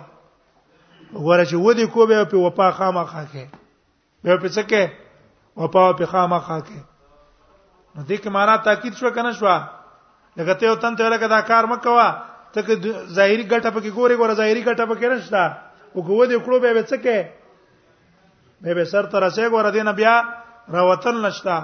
وګوره 1.12 1.44
چې 1.44 1.54
ودی 1.66 1.86
کو 1.96 2.06
به 2.12 2.24
په 2.32 2.36
وپا 2.46 2.70
خامه 2.78 3.04
خاکه 3.14 3.44
به 4.22 4.36
په 4.36 4.48
څه 4.48 4.62
کې 4.72 5.64
وپا 5.64 5.84
په 6.00 6.06
خامه 6.14 6.38
خاکه 6.48 6.80
نو 7.94 8.02
دې 8.06 8.16
کې 8.16 8.30
معنا 8.38 8.56
تاکید 8.70 8.94
شو 9.02 9.10
کنه 9.18 9.32
شو 9.42 9.46
لکه 10.40 10.54
ته 10.58 10.70
وتن 10.72 10.96
ته 10.98 11.08
لکه 11.12 11.28
دا 11.34 11.38
کار 11.46 11.64
مکوا 11.70 12.08
ته 12.54 12.62
ظاهري 13.16 13.44
ګټه 13.52 13.70
پکې 13.74 13.90
ګوري 13.96 14.16
ګوره 14.20 14.34
ظاهري 14.40 14.62
ګټه 14.68 14.84
پکې 14.90 15.08
نشته 15.12 15.42
وګوه 15.96 16.24
دې 16.30 16.38
کړو 16.44 16.56
به 16.64 16.82
څه 16.90 16.96
کې 17.04 17.18
به 18.64 18.70
به 18.76 18.84
سر 18.92 19.04
تر 19.12 19.22
څه 19.36 19.44
ګوره 19.54 19.70
دینه 19.76 19.92
بیا 20.00 20.14
راوتل 20.76 21.16
نشته 21.24 21.56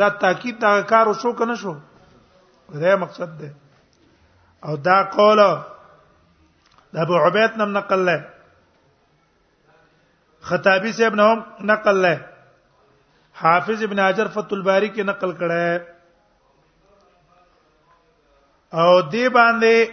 دا 0.00 0.08
تاکید 0.22 0.56
دا 0.66 0.70
کار 0.92 1.06
وشو 1.12 1.30
کنه 1.40 1.54
شو 1.62 1.74
دا 2.82 2.92
مقصد 3.02 3.30
ده 3.40 3.50
او 4.66 4.74
دا 4.88 4.96
قول 5.16 5.40
د 5.42 6.94
ابو 7.06 7.14
عبید 7.26 7.52
نم 7.62 7.70
نقل 7.78 8.00
له 8.08 8.18
خطابی 10.52 10.92
سے 10.96 11.06
ابن 11.06 11.20
هم 11.26 11.38
نقل 11.72 11.96
له 12.06 12.14
حافظ 13.42 13.82
ابن 13.84 13.98
حجر 14.00 14.26
فتح 14.34 14.54
الباری 14.56 14.88
کې 14.94 15.02
نقل 15.12 15.30
کړه 15.44 15.64
او 18.72 19.00
دی 19.02 19.28
باندې 19.28 19.90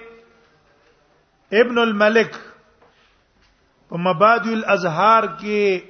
ابن 1.62 1.78
الملک 1.80 2.32
په 3.90 3.98
مبادئ 4.06 4.54
الازهار 4.54 5.24
کې 5.40 5.84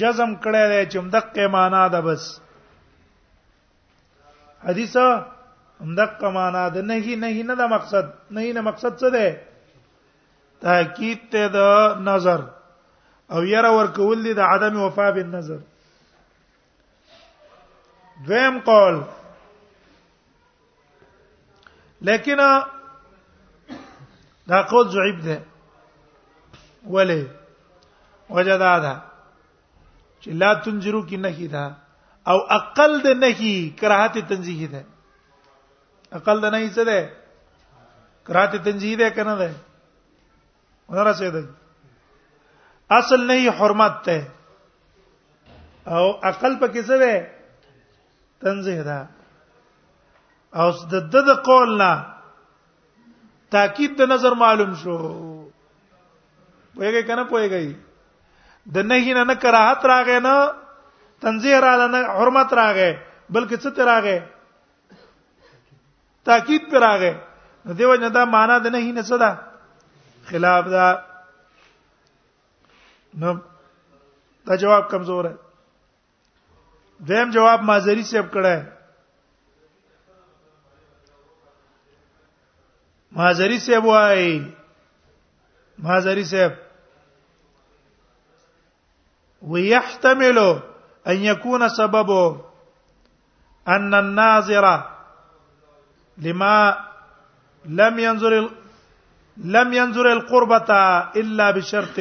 جزم 0.00 0.30
کړی 0.44 0.64
دی 0.72 0.82
چې 0.92 0.98
مدقه 1.04 1.46
معنا 1.48 1.88
ده 1.88 2.00
بس 2.00 2.38
حدیث 4.68 4.96
مدقه 5.80 6.30
معنا 6.30 6.68
ده 6.68 6.82
نه 6.82 6.94
هی 7.02 7.16
نه 7.16 7.28
هی 7.34 7.42
نه 7.42 7.54
دا 7.54 7.66
مقصد 7.66 8.06
نه 8.30 8.40
هی 8.40 8.52
نه 8.52 8.60
مقصد 8.60 8.92
څه 9.00 9.08
ده 9.14 9.26
تاکید 10.60 11.18
ته 11.32 11.48
د 11.48 11.56
نظر 12.08 12.40
او 13.30 13.42
یره 13.44 13.70
ورکول 13.78 14.22
دي 14.22 14.34
د 14.34 14.40
عدم 14.40 14.76
وفا 14.82 15.10
بالنظر 15.10 15.58
دویم 18.26 18.60
قول 18.60 19.02
لیکن 22.04 22.38
دا 24.48 24.60
قول 24.70 24.88
ضعیف 24.92 25.24
ده 25.24 25.42
ولی 26.86 27.26
وجدا 28.30 28.78
ده 28.78 28.94
چې 30.20 30.30
لا 30.40 30.52
تنجرو 30.54 31.02
کې 31.08 31.16
نه 31.16 31.46
ده 31.52 31.76
او 32.26 32.38
اقل 32.58 33.00
ده 33.04 33.14
نه 33.14 33.30
کراهت 33.80 34.18
تنزیه 34.28 34.66
ده 34.66 34.84
اقل 36.12 36.40
ده 36.40 36.50
نه 36.50 36.70
څه 36.74 36.82
ده 36.90 37.12
کراهت 38.26 38.56
تنزیه 38.64 38.96
ده 38.96 39.10
کنه 39.10 39.36
ده 39.36 39.54
ونرا 40.88 41.12
څه 41.12 41.28
ده 41.34 41.42
اصل 42.90 43.20
نه 43.26 43.50
حرمت 43.50 44.02
ته 44.04 44.28
او 45.86 46.04
عقل 46.22 46.56
پکې 46.60 46.82
څه 46.82 46.96
ده 46.98 47.30
تنزیه 48.40 48.82
ده 48.82 49.06
او 50.60 50.68
د 50.90 50.94
د 51.12 51.14
د 51.28 51.30
قول 51.48 51.70
نه 51.82 51.92
تاکید 53.54 53.90
د 54.00 54.08
نظر 54.12 54.32
معلوم 54.42 54.70
شو 54.82 54.94
پوهیږي 56.74 57.02
کنه 57.08 57.24
پوهیږي 57.30 57.66
د 58.74 58.86
نهی 58.92 59.12
نه 59.18 59.22
نه 59.30 59.34
کراهت 59.42 59.80
راغې 59.90 60.18
نه 60.26 60.36
تنزیه 61.24 61.58
را 61.64 61.72
نه 61.94 62.00
حرمت 62.18 62.50
راغې 62.60 62.90
بلکې 63.34 63.56
څه 63.62 63.70
ته 63.76 63.82
راغې 63.90 64.18
تاکید 66.28 66.62
پر 66.70 66.78
راغې 66.86 67.12
دیو 67.80 67.94
نه 68.04 68.08
دا 68.18 68.22
معنا 68.36 68.56
د 68.64 68.74
نهی 68.76 68.92
نه 68.98 69.02
څه 69.08 69.16
ده 69.22 69.30
خلاف 70.30 70.64
دا 70.76 70.86
نو 73.20 73.32
دا 74.46 74.54
جواب 74.64 74.88
کمزور 74.94 75.24
ہے 75.30 75.34
دیم 77.08 77.30
جواب 77.36 77.62
مازری 77.72 78.02
سیب 78.12 78.30
کړه 78.32 78.75
مازری 83.16 83.58
صاحب 83.64 83.84
وای 83.84 84.46
مازری 85.84 86.24
صاحب 86.30 86.52
ويحتمل 89.52 90.38
ان 91.06 91.16
يكون 91.24 91.64
سببه 91.68 92.40
ان 93.76 93.94
الناظر 93.94 94.68
لما 96.18 96.76
لم 97.80 97.98
ينظر 97.98 98.50
لم 99.56 99.72
ينظر 99.72 100.12
القربة 100.12 100.70
الا 101.20 101.50
بشرط 101.50 101.98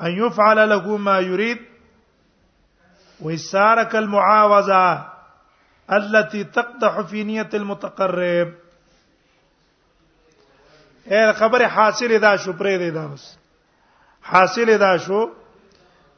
ان 0.00 0.22
يفعل 0.26 0.68
له 0.68 0.96
ما 0.96 1.18
يريد 1.20 1.58
ويسارك 3.20 3.96
المعاوزه 3.96 5.15
التي 5.92 6.44
تقدح 6.44 7.00
في 7.00 7.24
نيه 7.24 7.48
المتقرب 7.54 8.48
اے 11.14 11.20
خبر 11.38 11.64
حاصل 11.74 12.20
دا 12.22 12.34
شو 12.44 12.52
پرې 12.52 12.78
دی 12.78 12.90
دا 12.90 13.02
اوس 13.10 13.24
حاصل 14.30 14.78
دا 14.80 14.96
شو 15.04 15.24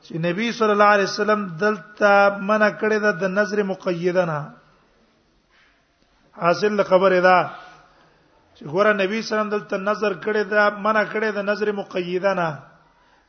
چې 0.04 0.14
نبی 0.24 0.52
صلی 0.60 0.70
الله 0.74 0.84
علیه 0.96 1.04
وسلم 1.10 1.46
دلته 1.62 2.12
منع 2.50 2.68
کړی 2.70 2.98
دا 3.02 3.10
د 3.22 3.34
نظر 3.40 3.62
مقیدنا 3.70 4.38
حاصل 6.40 6.82
خبر 6.90 7.18
دا 7.20 7.40
چې 8.54 8.64
ګوره 8.64 8.92
نبی 9.00 9.20
صلی 9.20 9.20
الله 9.20 9.20
علیه 9.20 9.20
وسلم 9.20 9.50
دلته 9.56 9.76
نظر 9.90 10.12
کړی 10.12 10.42
دا 10.54 10.68
منع 10.86 11.02
کړی 11.12 11.32
دا 11.34 11.42
نظر 11.50 11.72
مقیدنا 11.82 12.48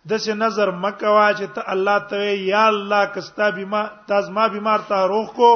دسه 0.09 0.33
نظر 0.45 0.71
مکوا 0.87 1.27
چې 1.33 1.47
ته 1.55 1.63
الله 1.75 1.97
ته 2.13 2.31
یا 2.43 2.63
الله 2.69 3.03
کستا 3.17 3.49
بیمار 3.57 3.91
تاز 4.13 4.29
ما 4.39 4.47
بیمار 4.55 4.79
ته 4.93 5.01
روغ 5.13 5.33
کو 5.41 5.51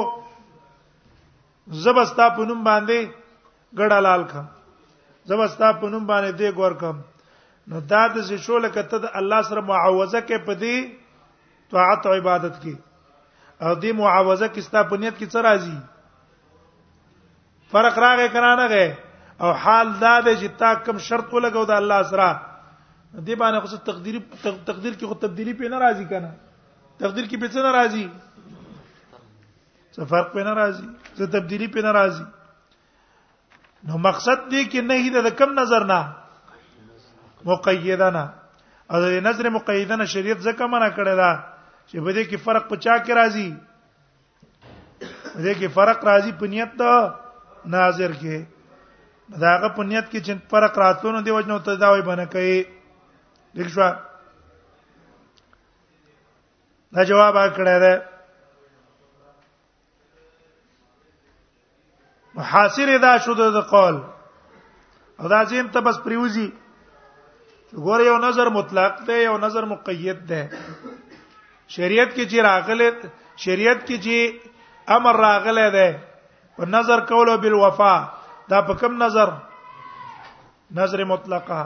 زبستا 1.66 2.28
پونم 2.36 2.62
باندې 2.64 3.08
ګډلال 3.78 4.22
کم 4.32 4.44
زبستا 5.28 5.70
پونم 5.80 6.06
باندې 6.06 6.32
دې 6.32 6.50
ګور 6.56 6.72
کم 6.80 6.96
نو 7.68 7.80
دا 7.80 8.06
د 8.14 8.36
شول 8.46 8.68
کته 8.68 8.98
د 8.98 9.08
الله 9.20 9.40
سره 9.48 9.60
معوذه 9.70 10.20
کې 10.20 10.36
پدې 10.48 11.72
طاعت 11.72 12.06
او 12.06 12.12
عبادت 12.20 12.60
کې 12.62 12.74
او 13.64 13.74
دې 13.76 13.92
معوذه 14.00 14.48
کې 14.48 14.60
ستا 14.66 14.82
په 14.88 14.96
نیت 14.96 15.16
کې 15.18 15.26
څه 15.32 15.40
راځي 15.48 15.76
فرق 17.70 17.94
راغې 18.04 18.28
کنه 18.36 18.50
نه 18.60 18.66
غې 18.70 18.88
او 19.42 19.52
حال 19.52 19.86
دا 20.00 20.14
دی 20.26 20.34
چې 20.40 20.48
تا 20.58 20.74
کوم 20.88 20.98
شرط 21.08 21.28
ولګو 21.34 21.64
د 21.70 21.72
الله 21.80 22.00
سره 22.12 22.28
دې 23.26 23.34
باندې 23.40 23.60
خو 23.60 23.66
تقدیر 23.88 24.14
تقدیر 24.44 24.92
کې 24.92 25.06
خو 25.08 25.14
تبدیلی 25.24 25.54
په 25.60 25.72
نه 25.72 25.78
راځي 25.86 26.06
کنه 26.12 26.30
تقدیر 27.00 27.24
کې 27.30 27.38
په 27.40 27.48
څه 27.54 27.58
نه 27.66 27.72
راځي 27.80 28.04
څه 29.96 30.04
فرق 30.10 30.32
پې 30.32 30.42
ناراضي 30.46 30.84
څه 31.16 31.26
تبدیلی 31.34 31.66
پې 31.66 31.82
ناراضي 31.82 32.24
نو 33.88 33.98
مقصد 34.06 34.40
دی 34.52 34.62
کې 34.68 34.80
نه 34.88 34.94
هی 35.02 35.10
د 35.26 35.34
کم 35.40 35.50
نظر 35.58 35.84
نه 35.84 35.98
مقیدنا 37.50 38.24
او 38.90 39.00
د 39.04 39.12
نظر 39.26 39.48
مقیدنا 39.58 40.04
شریعت 40.14 40.38
ځکه 40.40 40.66
منع 40.74 40.88
کړی 40.96 41.14
دا 41.22 41.32
چې 41.88 41.96
په 42.04 42.12
دې 42.12 42.24
کې 42.28 42.36
فرق 42.46 42.66
پچا 42.70 42.96
کې 43.04 43.12
راځي 43.14 43.48
په 45.02 45.40
دې 45.44 45.54
کې 45.58 45.68
فرق 45.76 46.04
راځي 46.04 46.32
په 46.38 46.44
نیت 46.54 46.72
د 46.78 46.84
ناظر 47.74 48.12
کې 48.22 49.36
داغه 49.40 49.68
په 49.76 49.82
نیت 49.82 50.10
کې 50.10 50.20
چې 50.26 50.50
فرق 50.54 50.78
راتلونه 50.84 51.20
دی 51.28 51.36
وجنه 51.36 51.58
تداوی 51.68 52.02
باندې 52.02 52.32
کوي 52.32 52.64
دښوا 53.54 53.88
دا 56.96 57.04
جواب 57.10 57.36
اکړه 57.36 57.78
ده 57.86 57.94
حاصل 62.42 62.90
دا 63.02 63.16
شو 63.24 63.34
د 63.34 63.60
قول 63.70 64.00
او 65.20 65.28
دا 65.28 65.42
زم 65.50 65.68
ته 65.74 65.80
بس 65.86 65.98
پریوزی 66.04 66.48
ګور 67.86 68.00
یو 68.00 68.16
نظر 68.24 68.46
مطلق 68.56 69.06
دی 69.06 69.22
یو 69.22 69.36
نظر 69.38 69.64
مقید 69.74 70.28
دی 70.28 70.42
شریعت 71.76 72.08
کې 72.12 72.24
چې 72.24 72.38
راغله 72.42 72.90
شریعت 73.44 73.86
کې 73.86 73.96
چې 74.04 74.38
امر 74.96 75.14
راغله 75.26 75.68
دی 75.76 75.88
په 76.56 76.66
نظر 76.74 77.00
کولو 77.08 77.36
بالوفا 77.46 77.94
دا 78.50 78.60
په 78.68 78.74
کوم 78.82 79.02
نظر 79.02 79.30
نظر 80.80 81.04
مطلقه 81.14 81.62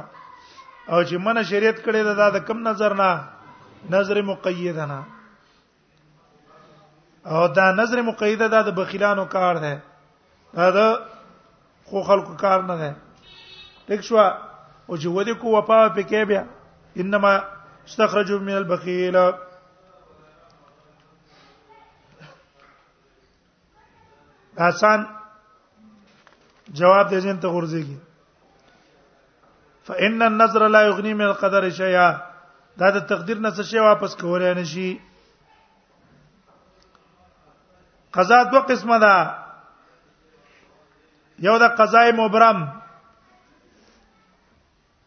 او 0.90 1.02
چې 1.02 1.14
منه 1.26 1.42
شریعت 1.50 1.76
کړي 1.82 2.16
دا 2.22 2.30
د 2.38 2.46
کوم 2.50 2.64
نظر 2.68 2.94
نه 2.94 3.24
نظر 3.90 4.22
مقیده 4.28 4.86
نه 4.86 5.02
او 7.32 7.46
دا 7.58 7.70
نظر 7.82 8.02
مقیده 8.12 8.48
دا 8.56 8.62
د 8.70 8.74
بخیلانو 8.80 9.24
کار 9.34 9.54
دی 9.66 9.74
دا 10.54 10.70
دا 10.70 10.86
خو 11.84 12.02
خلکو 12.02 12.34
کار 12.34 12.62
نه 12.66 12.76
ده 12.78 12.94
دښ 13.88 14.00
شو 14.06 14.16
او 14.86 14.94
چې 15.00 15.08
ودی 15.16 15.34
کو 15.34 15.48
وپا 15.56 15.88
پکې 15.96 16.24
بیا 16.28 16.44
انما 17.00 17.32
استخرجوا 17.86 18.38
من 18.40 18.56
البخيل 18.56 19.16
آسان 24.68 25.04
جواب 26.72 27.08
دې 27.10 27.18
ځین 27.20 27.36
ته 27.40 27.48
ورځيږي 27.48 27.96
فإن 29.84 30.22
النظر 30.22 30.68
لا 30.68 30.82
يغني 30.82 31.14
من 31.14 31.24
القدر 31.24 31.70
شيئا 31.70 32.08
دا 32.78 32.90
د 32.90 33.06
تقدیر 33.06 33.38
نه 33.38 33.50
څه 33.50 33.62
شی 33.62 33.78
واپس 33.78 34.16
کولای 34.16 34.54
نشي 34.54 35.00
قضا 38.12 38.42
دوه 38.42 38.60
قسمه 38.60 38.98
ده 38.98 39.47
یو 41.46 41.56
د 41.62 41.64
قضاء 41.78 42.06
مبرم 42.20 42.58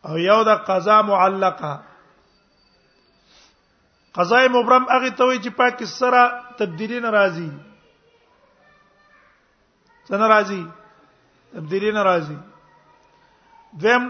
او 0.07 0.17
یو 0.17 0.43
د 0.47 0.49
قضاء 0.69 1.01
معلقه 1.11 1.73
قضاء 4.17 4.43
مبرم 4.55 4.83
هغه 4.93 5.09
ته 5.17 5.23
وي 5.27 5.37
چې 5.43 5.51
پاک 5.59 5.77
سره 5.99 6.21
تبدیلی 6.59 6.99
ناراضي 7.07 7.51
څنګه 10.07 10.27
راضي 10.35 10.63
تبدیلی 11.55 11.91
ناراضي 11.99 12.37
دیم 13.83 14.03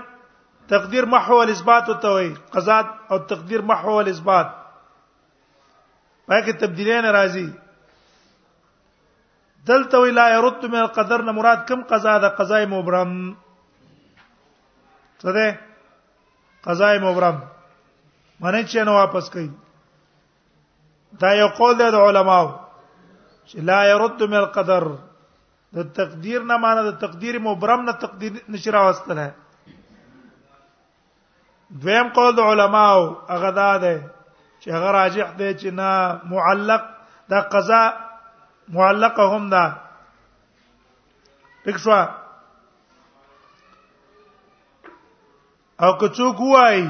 تقدیر 0.70 1.06
محو 1.14 1.42
الاثبات 1.42 1.86
او 1.90 1.96
توي 2.06 2.34
قضاء 2.54 2.84
او 3.12 3.18
تقدیر 3.32 3.62
محو 3.74 3.98
الاثبات 4.00 4.48
پاک 6.28 6.46
تبدیلی 6.62 7.02
ناراضي 7.02 7.50
دلته 9.69 9.95
وی 10.02 10.12
لا 10.12 10.30
يرد 10.30 10.65
من 10.65 10.76
القدر 10.80 11.21
نه 11.21 11.32
مراد 11.32 11.67
کوم 11.67 11.82
قضا 11.89 12.17
ده 12.17 12.30
قضاء 12.30 12.65
مبرم 12.65 13.36
څه 15.21 15.30
ده 15.36 15.60
قضاء 16.65 16.97
مبرم 17.06 17.38
معنی 18.41 18.63
چې 18.65 18.80
نه 18.89 18.91
واپس 18.91 19.30
کوي 19.30 19.50
دا 21.21 21.32
یو 21.34 21.47
قول 21.47 21.78
دی 21.78 21.91
د 21.91 21.95
علماو 22.08 22.47
چې 23.50 23.58
لا 23.69 23.86
يرد 23.91 24.24
من 24.24 24.38
القدر 24.41 24.84
د 25.76 25.93
تقدیر 26.02 26.43
نه 26.43 26.58
معنی 26.65 26.84
د 26.91 27.00
تقدیر 27.06 27.39
مبرم 27.47 27.82
نه 27.86 27.91
تقدیر 28.06 28.32
نشرا 28.50 28.82
واستله 28.89 29.32
دویم 31.82 32.10
قول 32.19 32.36
د 32.36 32.39
علماو 32.54 33.02
هغه 33.34 33.50
دا 33.50 33.71
ده 33.78 33.93
چې 34.62 34.67
هغه 34.76 34.91
راجح 35.02 35.28
دی 35.41 35.54
چې 35.54 35.67
نه 35.80 35.89
معلق 36.32 36.84
دا 37.34 37.41
قضا 37.56 37.86
معلقه 38.76 39.24
هم 39.36 39.48
ده 39.54 39.64
ټیک 41.64 41.78
شو 41.86 41.92
او 45.84 45.90
که 46.00 46.08
څوک 46.16 46.40
وایي 46.40 46.90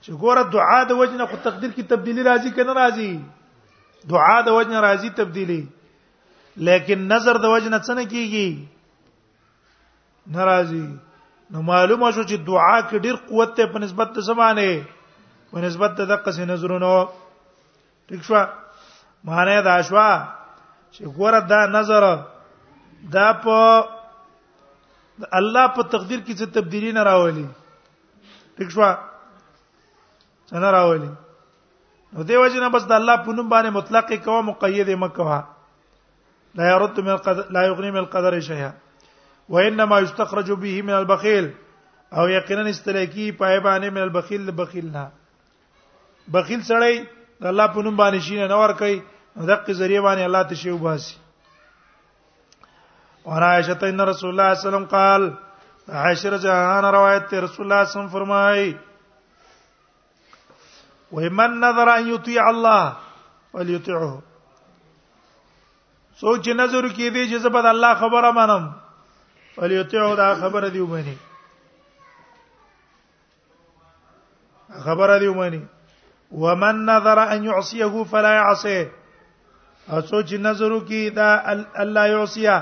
چې 0.00 0.10
ګوره 0.22 0.42
دعا 0.54 0.78
د 0.90 0.92
وجنه 1.00 1.24
خو 1.32 1.36
تقدیر 1.48 1.70
کې 1.70 1.84
تبدیلی 1.94 2.22
راځي 2.30 2.50
کنه 2.58 2.72
راځي 2.78 3.12
دعا 4.12 4.36
د 4.46 4.48
وجنه 4.58 4.78
راځي 4.86 5.10
تبدیلی 5.20 5.62
لیکن 6.68 6.98
نظر 7.12 7.34
د 7.44 7.46
وجنه 7.56 7.78
څنګه 7.88 8.04
کیږي 8.14 8.48
ناراضي 10.38 10.86
نو 11.56 11.60
معلومه 11.68 12.08
شو 12.12 12.22
چې 12.22 12.36
دعا 12.52 12.76
کې 12.80 12.96
ډیر 13.08 13.16
قوت 13.28 13.50
ته 13.60 13.66
په 13.74 13.78
نسبت 13.86 14.08
ته 14.16 14.20
زمانه 14.30 14.70
په 15.52 15.58
نسبت 15.66 15.90
ته 16.00 16.04
دغه 16.14 16.32
څه 16.32 16.44
نظرونو 16.54 16.96
ٹھیک 18.08 18.22
شو 18.30 18.36
معنی 19.28 19.58
دا 19.66 19.76
شوا 19.88 20.08
چې 20.92 21.04
ګوره 21.18 21.40
دا 21.52 21.60
نظر 21.78 22.04
دا 23.18 23.26
په 23.44 23.56
الله 25.40 25.66
په 25.76 25.82
تقدیر 25.92 26.20
کې 26.26 26.34
څه 26.40 26.46
تبدیلی 26.56 26.92
نه 26.98 27.02
راولي 27.10 27.46
ٹھیک 28.56 28.70
شو 28.74 28.88
څنګه 30.50 30.70
راولي 30.76 31.10
نو 32.12 32.22
دیو 32.28 32.46
جنا 32.54 32.68
بس 32.76 32.86
د 32.90 32.96
الله 33.00 33.16
په 33.26 33.36
نوم 33.38 33.48
باندې 33.54 33.76
مطلق 33.78 34.12
کوه 34.26 34.42
مقید 34.50 34.92
مکوه 35.04 35.38
لا 36.60 36.68
يرد 36.70 36.98
من 37.00 37.12
القدر 37.14 37.50
لا 37.56 37.64
يغني 37.66 37.90
من 37.96 38.02
القدر 38.04 38.38
شيئا 38.50 38.70
وانما 39.56 39.98
يستخرج 40.04 40.52
به 40.62 40.82
من 40.88 40.94
البخيل 41.00 41.50
او 42.20 42.26
یقینا 42.28 42.62
استلیکی 42.70 43.30
پای 43.42 43.60
باندې 43.60 43.90
من 43.90 44.02
البخيل 44.06 44.50
بخیل 44.62 44.90
نه 44.96 45.04
بخیل 46.36 46.62
سړی 46.62 47.44
د 47.44 47.52
الله 47.52 47.72
په 47.76 47.86
نوم 47.88 47.96
باندې 48.02 48.26
شینه 48.28 48.46
نور 48.54 48.72
کوي 48.82 48.98
دغه 49.38 49.72
ذریعہ 49.78 50.02
باندې 50.02 50.24
الله 50.24 50.42
ته 50.50 50.54
شی 50.60 50.70
وباسي 50.70 51.14
اور 53.30 53.42
عائشہ 53.48 53.76
ان 53.88 54.00
رسول 54.08 54.30
الله 54.30 54.54
صلی 54.54 54.54
الله 54.54 54.54
علیه 54.54 54.66
وسلم 54.66 54.86
قال 54.94 55.30
عائشہ 56.06 56.34
جان 56.46 56.84
روایت 56.96 57.28
ته 57.32 57.40
رسول 57.44 57.66
الله 57.66 57.84
صلی 57.84 57.90
الله 57.90 57.90
علیه 57.90 57.90
وسلم 57.90 58.16
فرمای 58.16 58.74
ومن 61.12 61.54
نظر 61.66 61.88
ان 61.94 62.08
یطیع 62.14 62.42
الله 62.48 62.96
فليطعه 63.52 64.12
سوچ 66.24 66.48
نظر 66.64 66.88
کې 66.88 67.10
دی 67.14 67.28
چې 67.30 67.36
زبد 67.46 67.66
الله 67.72 67.94
خبره 68.02 68.30
منم 68.42 68.68
فليطعه 69.56 70.16
دا 70.24 70.28
خبره 70.44 70.68
دی 70.68 70.80
ومني 70.86 71.16
خبره 74.84 75.18
دی 75.18 75.26
ومني 75.34 75.66
ومن 76.42 76.84
نظر 76.94 77.18
ان 77.30 77.44
يعصيه 77.44 78.04
فلا 78.04 78.34
يعصيه 78.42 78.86
او 79.90 80.00
سوچ 80.08 80.32
نظر 80.46 80.72
کی 80.88 80.98
دا 81.18 81.26
الله 81.82 82.08
یوسیا 82.10 82.56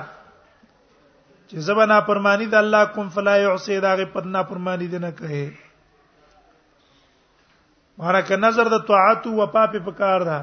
چې 1.49 1.57
زبنا 1.69 1.99
پرمانی 2.11 2.45
د 2.53 2.59
الله 2.65 2.85
کوم 2.99 3.09
فلا 3.17 3.35
یوسی 3.45 3.79
دا 3.85 3.95
غي 4.01 4.05
پدنا 4.15 4.43
پرمانی 4.51 4.87
دینه 4.93 5.11
کوي 5.21 5.41
مارا 8.03 8.21
که 8.29 8.37
نظر 8.45 8.65
د 8.75 8.85
طاعت 8.91 9.27
او 9.33 9.47
پاپ 9.57 9.73
په 9.85 9.91
کار 10.03 10.21
دا 10.29 10.39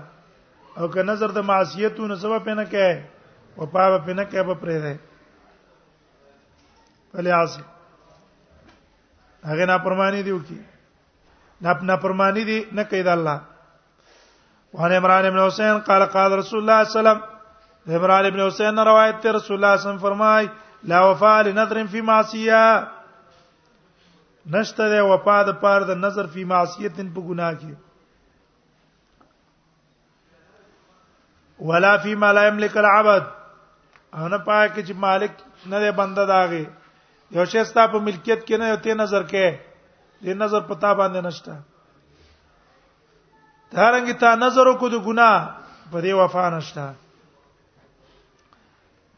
او 0.77 0.87
که 0.97 1.03
نظر 1.11 1.27
د 1.39 1.47
معصیت 1.51 1.99
او 2.07 2.15
سبب 2.25 2.43
په 2.49 2.53
نه 2.61 2.65
کوي 2.65 3.01
او 3.57 3.65
پاپ 3.77 3.97
په 4.09 4.13
نه 4.19 4.23
کوي 4.33 4.43
په 4.51 4.57
پرې 4.61 4.77
ده 4.83 4.99
ولیاس 7.13 7.57
هغه 9.53 9.65
نا 9.73 9.77
پرمانی 9.87 10.21
دیو 10.29 10.39
کی 10.51 10.59
نا 11.89 11.95
پرمانی 12.05 12.43
دی 12.53 12.61
نه 12.71 12.83
کوي 12.93 13.03
د 13.09 13.17
الله 13.17 13.39
وعن 14.73 14.91
عمران 14.93 15.25
ابن 15.25 15.39
حسین 15.45 15.79
قال 15.87 16.03
قال 16.15 16.29
رسول 16.37 16.59
الله 16.61 16.75
صلی 16.75 16.75
الله 16.75 16.75
علیه 16.89 16.99
وسلم 16.99 17.19
عمران 17.97 18.25
ابن 18.25 18.39
حسین 18.47 18.73
روایت 18.87 19.17
ته 19.23 19.29
رسول 19.37 19.55
الله 19.57 19.73
صلی 19.75 19.75
الله 19.75 19.75
علیه 19.75 19.83
وسلم 19.85 20.03
فرمای 20.05 20.43
لا 20.91 20.99
وفاء 21.11 21.37
لنذر 21.47 21.77
فی 21.95 21.99
معصیه 22.09 22.63
نشته 24.55 24.85
ده 24.91 24.99
وفا 25.09 25.37
د 25.49 25.51
پاره 25.61 25.85
د 25.89 25.91
نظر 26.05 26.25
فی 26.37 26.43
معصیت 26.53 26.95
په 27.15 27.21
ګناه 27.27 27.51
کې 27.59 27.73
ولا 31.71 31.93
فی 32.05 32.13
ما 32.23 32.29
لا 32.37 32.43
یملک 32.47 32.73
العبد 32.81 33.23
او 34.17 34.27
نه 34.33 34.37
پای 34.47 34.65
کې 34.73 34.81
چې 34.87 34.93
مالک 35.05 35.33
نه 35.71 35.77
ده 35.83 35.91
بنده 35.99 36.23
داغه 36.31 36.59
یو 37.37 37.45
شی 37.53 37.61
ستا 37.69 37.83
په 37.93 37.99
ملکیت 38.07 38.39
کې 38.47 38.55
نه 38.63 38.71
یو 38.73 38.77
ته 38.87 38.93
نظر 39.03 39.23
کې 39.29 39.47
دې 40.23 40.33
نظر 40.45 40.61
پتا 40.71 40.91
باندې 41.01 41.21
نشته 41.27 41.55
دا 43.75 43.85
رنګ 43.95 44.09
ته 44.21 44.29
نظر 44.43 44.67
کو 44.81 44.87
د 44.93 45.01
ګناه 45.05 45.37
په 45.91 45.97
دې 46.03 46.13
وفا 46.21 46.45
نشته 46.55 46.85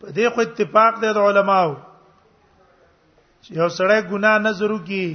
په 0.01 0.07
دې 0.15 0.25
خو 0.35 0.39
اتفاق 0.47 0.93
دی 1.01 1.11
د 1.17 1.23
علماو 1.29 1.71
چې 3.43 3.49
یو 3.59 3.69
سړی 3.77 3.99
ګناه 4.11 4.37
نظر 4.47 4.69
وکي 4.75 5.07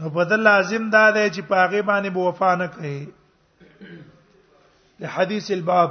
نو 0.00 0.08
بدل 0.18 0.40
لازم 0.48 0.84
دا 0.90 1.04
دی 1.16 1.24
چې 1.34 1.40
پاغه 1.52 1.80
باندې 1.90 2.10
بو 2.16 2.22
وفا 2.28 2.50
نه 2.60 2.66
کوي 2.74 3.00
له 5.00 5.08
حدیث 5.14 5.50
الباب 5.56 5.90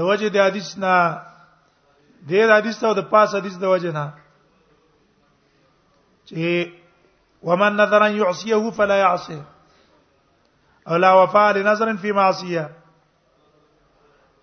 د 0.00 0.10
وجه 0.10 0.28
د 0.34 0.44
حدیث 0.46 0.68
نه 0.82 0.94
د 2.32 2.52
حدیث 2.58 2.78
ته 2.82 2.92
د 3.00 3.08
پاس 3.14 3.34
حدیث 3.38 3.56
د 3.64 3.72
وجه 3.76 3.92
نه 3.96 4.04
چې 6.28 6.72
ومن 7.50 7.72
نظر 7.84 8.00
ان 8.10 8.20
يعصيه 8.20 8.70
فلا 8.80 8.96
يعصيه 9.04 9.42
الا 10.90 11.12
وفا 11.22 11.52
لنظر 11.52 11.96
فی 12.00 12.12
معصیه 12.12 12.68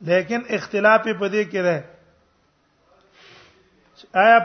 لیکن 0.09 0.41
اختلاف 0.57 1.03
په 1.19 1.27
دې 1.29 1.43
کې 1.53 1.61
ده 1.67 1.77
آیا 4.23 4.37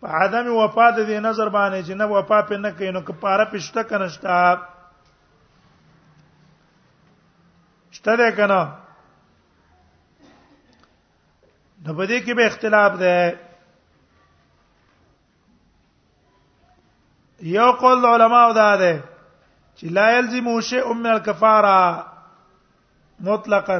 په 0.00 0.06
عدم 0.06 0.46
وفا 0.56 0.86
د 0.90 0.98
دې 1.08 1.18
نظر 1.28 1.48
باندې 1.58 1.78
چې 1.86 1.92
نه 2.00 2.06
وفا 2.14 2.38
په 2.48 2.54
نه 2.64 2.70
کوي 2.80 2.90
نو 2.90 3.00
کپاره 3.10 3.44
پښته 3.52 3.82
کنهشتا 3.90 4.38
شته 7.98 8.12
ده 8.20 8.28
کنه 8.38 8.60
نو 11.84 11.94
په 11.96 12.06
دې 12.06 12.18
کې 12.24 12.34
به 12.36 12.44
اختلاف 12.46 12.92
ده 13.04 13.18
یو 17.52 17.68
قول 17.72 17.98
علماء 18.06 18.48
دا 18.58 18.70
ده 18.76 18.92
چې 19.80 19.86
لا 19.96 20.04
يلزم 20.10 20.46
شيء 20.70 20.84
من 20.92 21.06
الكفاره 21.14 21.74
مطلقا 23.28 23.78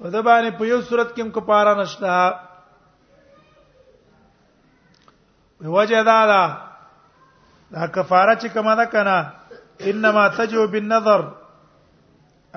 په 0.00 0.08
د 0.14 0.16
باندې 0.26 0.50
په 0.60 0.64
یو 0.70 0.80
صورت 0.90 1.08
کې 1.14 1.20
هم 1.22 1.30
کفاره 1.38 1.72
نشته 1.82 2.12
وجه 5.76 6.00
دا 6.08 6.20
ده 6.32 6.42
دا 7.76 7.84
کفاره 7.98 8.32
چې 8.36 8.48
کومه 8.58 8.74
ده 8.82 8.86
کنه 8.96 9.18
انما 9.92 10.24
تجو 10.40 10.62
بالنظر 10.76 11.20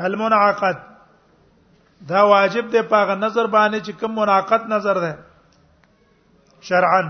المنعقد 0.10 0.78
دا 2.10 2.20
واجب 2.32 2.66
دی 2.74 2.82
په 2.92 3.00
نظر 3.22 3.46
باندې 3.48 3.80
چې 3.86 3.92
کوم 4.02 4.12
منعقد 4.20 4.62
نظر 4.76 4.96
ده 5.06 5.14
شرعا 6.68 7.02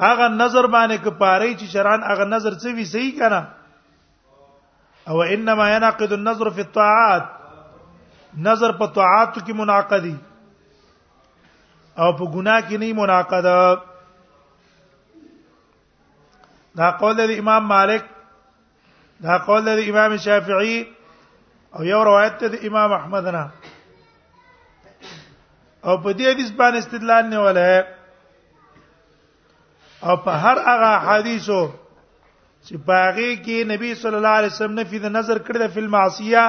هغه 0.00 0.28
نظر 0.40 0.66
باندې 0.76 0.98
ک 1.04 1.08
پاره 1.20 1.46
چې 1.58 1.66
شران 1.74 2.02
هغه 2.08 2.24
نظر 2.32 2.54
څه 2.62 2.72
وی 2.78 2.84
صحیح 2.92 3.12
کنه 3.20 3.40
او 5.12 5.18
انما 5.22 5.66
ينعقد 5.74 6.12
النظر 6.18 6.50
في 6.58 6.62
الطاعات 6.66 7.24
نظر 8.48 8.72
په 8.80 8.86
طاعات 8.98 9.32
کې 9.36 9.52
منعقدي 9.62 10.16
او 11.98 12.12
په 12.16 12.24
ګناه 12.34 12.60
کې 12.68 12.76
نه 12.84 12.92
منعقد 13.00 13.44
دا 16.82 16.90
قول 17.00 17.16
د 17.18 17.20
امام 17.38 17.62
مالک 17.72 18.02
دا 19.26 19.34
قول 19.50 19.60
د 19.70 19.72
امام 19.94 20.16
شافعي 20.28 20.78
او 21.76 21.84
یو 21.84 22.02
روایت 22.10 22.44
د 22.56 22.66
امام 22.68 22.90
احمد 23.02 23.24
نه 23.36 23.44
او 25.86 25.98
په 26.02 26.12
دې 26.12 26.26
حدیث 26.32 26.50
باندې 26.50 26.78
استدلال 26.84 27.24
نیول 27.36 27.56
ہے 27.68 27.80
او 30.04 30.16
په 30.24 30.32
هر 30.44 30.56
هغه 30.68 30.92
حدیثو 31.06 31.60
چې 32.68 32.74
باغی 32.88 33.30
کې 33.44 33.56
نبی 33.72 33.94
صلی 34.02 34.16
الله 34.20 34.36
علیه 34.40 34.52
وسلم 34.52 34.74
نفي 34.80 34.98
د 35.04 35.12
نظر 35.16 35.38
کړی 35.38 35.58
د 35.58 35.66
فلم 35.74 35.90
معصیه 35.96 36.44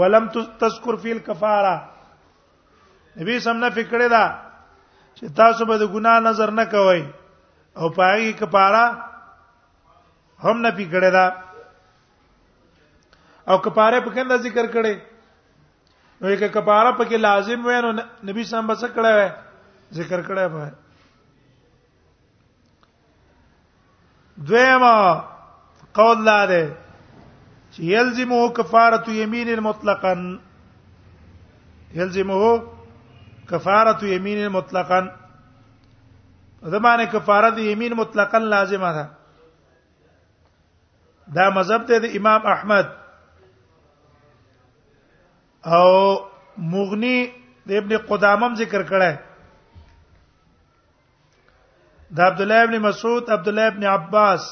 ولم 0.00 0.26
تذکر 0.62 0.94
فی 1.04 1.12
الکفاره 1.16 1.74
نبی 3.20 3.38
سم 3.46 3.62
نفي 3.64 3.82
کړی 3.90 4.08
دا 4.16 4.24
چې 5.16 5.24
تاسو 5.42 5.64
به 5.70 5.76
د 5.82 5.92
ګناه 5.94 6.20
نظر 6.28 6.50
نه 6.58 6.64
کوئ 6.64 7.02
او 7.80 7.88
پاغي 8.00 8.32
کفاره 8.38 8.84
هم 10.44 10.66
نفي 10.66 10.84
کړی 10.92 11.10
دا 11.18 11.26
او 13.52 13.58
کفاره 13.68 14.00
په 14.08 14.18
کنده 14.18 14.36
ذکر 14.48 14.64
کړي 14.64 14.96
نو 16.22 16.30
یک 16.30 16.52
کفاره 16.54 16.90
پکې 16.98 17.16
لازم 17.26 17.66
وای 17.66 17.80
نو 17.88 17.92
نبی 18.30 18.44
سم 18.52 18.66
بس 18.72 18.84
کړی 18.84 19.12
وای 19.18 19.28
ذکر 20.00 20.22
کړی 20.22 20.52
وای 20.54 20.70
دویم 24.46 24.84
قول 25.94 26.24
لا 26.24 26.44
ده 26.46 26.76
چې 27.72 27.80
يلزمه 27.92 28.50
کفاره 28.58 29.10
یمین 29.14 29.58
مطلقاً 29.66 30.22
يلزمه 31.94 32.62
کفاره 33.50 34.04
یمین 34.14 34.46
مطلقاً 34.54 35.02
زمانه 36.74 37.04
کفاره 37.06 37.50
د 37.58 37.58
یمین 37.58 37.92
مطلقاً 38.00 38.38
لازمه 38.54 38.92
ده 38.96 39.04
دا 41.36 41.44
مذهب 41.58 41.82
ته 41.92 41.98
د 42.06 42.16
امام 42.20 42.42
احمد 42.54 42.88
او 45.64 45.88
مغنی 46.74 47.16
د 47.66 47.70
ابن 47.82 47.92
قدامه 48.10 48.48
ذکر 48.64 48.82
کړه 48.90 49.12
دا 52.12 52.22
عبد 52.24 52.40
الله 52.40 52.62
ابن 52.62 52.80
مسعود 52.80 53.30
عبد 53.30 53.48
الله 53.48 53.66
ابن 53.66 53.84
عباس 53.84 54.42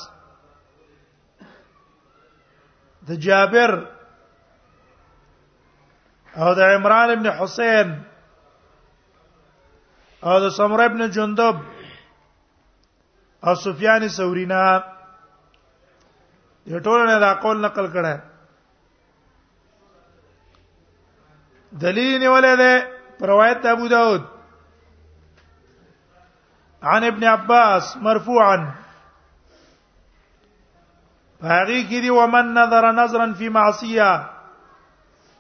د 3.09 3.13
جابر 3.25 3.73
او 6.37 6.55
د 6.59 6.61
عمران 6.75 7.11
ابن 7.11 7.31
حسین 7.39 7.89
او 10.25 10.39
د 10.41 10.49
سمره 10.59 10.85
ابن 10.85 11.07
جندب 11.19 11.57
او 13.47 13.55
سفیان 13.67 14.09
ثوری 14.09 14.47
نه 14.47 14.85
یو 16.71 16.79
ټول 16.81 17.07
نه 17.11 17.17
دا 17.25 17.33
قول 17.43 17.57
نقل 17.67 17.87
کړه 17.95 18.15
دلیل 21.83 22.13
نیولې 22.23 22.55
ده 22.63 22.73
روایت 23.31 23.67
ابو 23.67 23.87
داود 23.89 24.38
عن 26.83 27.05
ابن 27.05 27.25
عباس 27.29 27.97
مرفوعا 28.03 28.57
هغه 31.43 31.83
کې 31.89 32.01
دی 32.03 32.11
ومن 32.11 32.55
نظر 32.55 32.91
نظرا 32.93 33.25
فی 33.39 33.49
معصیه 33.57 34.11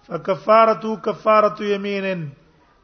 فکفارته 0.09 0.95
کفاره 1.07 1.65
یمین 1.69 2.29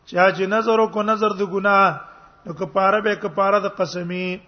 چا 0.07 0.31
چې 0.31 0.41
نظر 0.55 0.85
کو 0.95 1.03
نظر 1.03 1.35
د 1.39 1.51
ګناه 1.53 2.47
نو 2.47 2.53
کفاره 2.59 3.01
به 3.01 3.15
کفاره 3.15 3.61
د 3.67 3.75
قسمی 3.79 4.39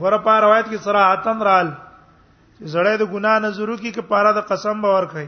ورپا 0.00 0.38
روایت 0.40 0.66
کې 0.66 0.76
صراحتن 0.88 1.42
رال 1.42 1.66
چې 1.76 2.64
زړه 2.64 2.96
د 2.96 3.12
ګناه 3.12 3.38
نظر 3.48 3.76
کی 3.76 3.90
کفاره 4.00 4.32
د 4.40 4.46
قسم 4.52 4.82
باور 4.82 5.02
کوي 5.16 5.26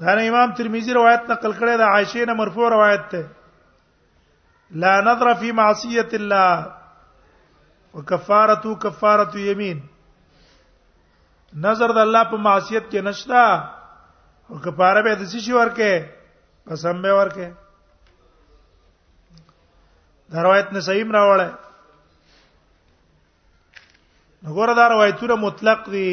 دا 0.00 0.12
امام 0.28 0.52
ترمذی 0.58 0.92
روایت 0.94 1.30
نقل 1.30 1.52
کړی 1.52 1.76
دا 1.78 1.86
عائشې 1.86 2.26
نه 2.26 2.32
مرفوع 2.44 2.68
روایت 2.70 3.10
ده 3.12 3.26
لا 4.82 4.92
نظر 5.06 5.32
فی 5.40 5.50
معصیه 5.60 6.04
الله 6.20 6.54
وکفارته 7.98 8.74
کفاره 8.84 9.40
یمین 9.48 9.80
نظر 11.66 11.92
د 11.98 12.00
الله 12.04 12.22
په 12.30 12.36
معصیت 12.46 12.88
کې 12.90 13.04
نشتا 13.08 13.44
او 14.50 14.58
کفاره 14.64 15.02
به 15.08 15.14
د 15.20 15.30
څه 15.32 15.44
شي 15.44 15.52
ورکه 15.58 15.92
قسم 16.72 17.02
به 17.06 17.12
ورکه 17.20 17.48
دا 20.32 20.42
روایت 20.48 20.72
نه 20.78 20.84
صحیح 20.88 21.04
راوړل 21.18 21.52
وګوره 24.44 24.74
دا 24.82 24.88
روایتونه 24.96 25.34
مطلق 25.46 25.88
دي 25.96 26.12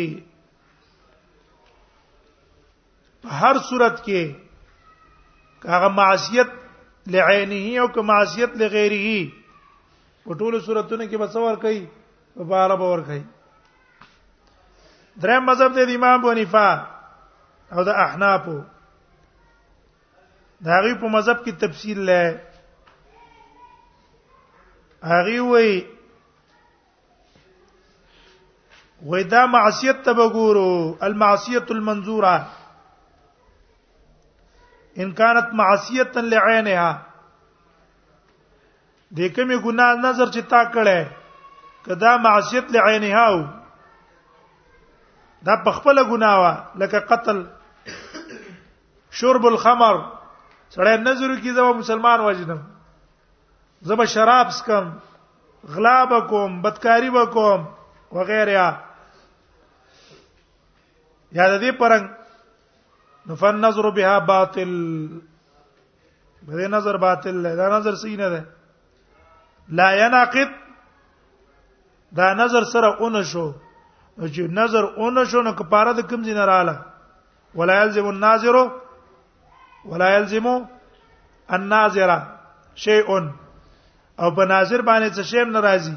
په 3.23 3.29
هر 3.43 3.57
صورت 3.71 4.01
کې 4.05 4.35
هغه 5.77 5.87
معصیت 6.01 6.59
لعینه 7.07 7.81
او 7.81 7.87
که 7.87 8.01
معصیت 8.01 8.49
لغیره 8.55 9.31
په 10.25 10.33
ټولو 10.41 10.59
صورتونو 10.65 11.05
کې 11.09 11.17
بصور 11.21 11.55
کوي 11.61 11.79
په 12.37 12.43
بار 12.51 12.75
باور 12.81 12.99
کوي 13.07 13.23
دریم 15.23 15.45
مذهب 15.51 15.73
دی 15.75 15.85
د 15.85 15.95
امام 15.99 16.21
بونیفا 16.25 16.67
او 17.71 17.83
د 17.89 17.97
احناف 18.05 18.45
دا 20.67 20.79
غي 20.85 20.93
په 21.01 21.07
مذهب 21.17 21.43
کې 21.45 21.51
تفصیل 21.65 21.99
لای 22.11 22.29
هغه 25.03 25.41
وی 25.49 25.83
ودا 29.11 29.45
معصیت 29.53 29.97
تبغورو 30.05 30.97
المعصیه 31.01 31.63
المنظوره 31.71 32.33
ان 34.97 35.11
كانت 35.13 35.53
معصيه 35.53 36.11
لعينها 36.15 37.01
دې 39.15 39.27
کومه 39.35 39.57
ګناه 39.63 39.95
نظر 40.03 40.27
چې 40.33 40.39
تا 40.53 40.63
کړه 40.75 41.07
کدا 41.85 42.17
معصیت 42.25 42.71
لعینها 42.71 43.25
او 43.27 43.39
دا 45.47 45.55
بخپل 45.65 45.97
ګناه 46.05 46.39
وا 46.41 46.53
لکه 46.83 46.99
قتل 47.13 47.43
شرب 49.21 49.45
الخمر 49.45 49.95
سړی 50.75 50.95
نظر 51.07 51.35
کی 51.43 51.51
زما 51.53 51.71
مسلمان 51.79 52.19
وجدم 52.27 52.59
زما 53.89 54.05
شراب 54.15 54.51
سکم 54.59 54.91
غلا 55.75 56.03
بکوم 56.11 56.61
بدکاری 56.61 57.09
بکوم 57.09 57.65
وغیرہ 58.11 58.71
یا 61.31 61.49
د 61.49 61.61
دې 61.61 61.71
پرنګ 61.79 62.20
فنظر 63.29 63.89
بها 63.89 64.19
باطل 64.19 64.73
بده 66.47 66.67
نظر 66.67 66.97
باطل 66.97 67.43
ده 67.43 67.55
دا 67.55 67.69
نظر 67.77 67.95
صحیح 67.95 68.17
نه 68.17 68.29
ده 68.29 68.45
لا 69.69 69.95
يناقض 69.95 70.49
دا 72.15 72.33
نظر 72.33 72.63
سره 72.63 72.97
اون 73.01 73.23
شو 73.23 73.53
چې 74.19 74.39
نظر 74.49 74.83
اون 74.85 75.25
شو 75.25 75.41
نو 75.41 75.51
کپاره 75.53 75.93
د 75.93 75.99
کوم 76.09 76.21
دینه 76.21 76.45
رااله 76.45 76.79
ولا 77.55 77.83
يلزم 77.83 78.05
الناظر 78.09 78.55
ولا 79.85 80.09
يلزم 80.17 80.65
الناظر 81.49 82.11
شيء 82.75 83.07
او 84.19 84.31
په 84.31 84.43
ناظر 84.45 84.81
باندې 84.81 85.15
څه 85.15 85.21
شی 85.23 85.43
ناراضي 85.45 85.93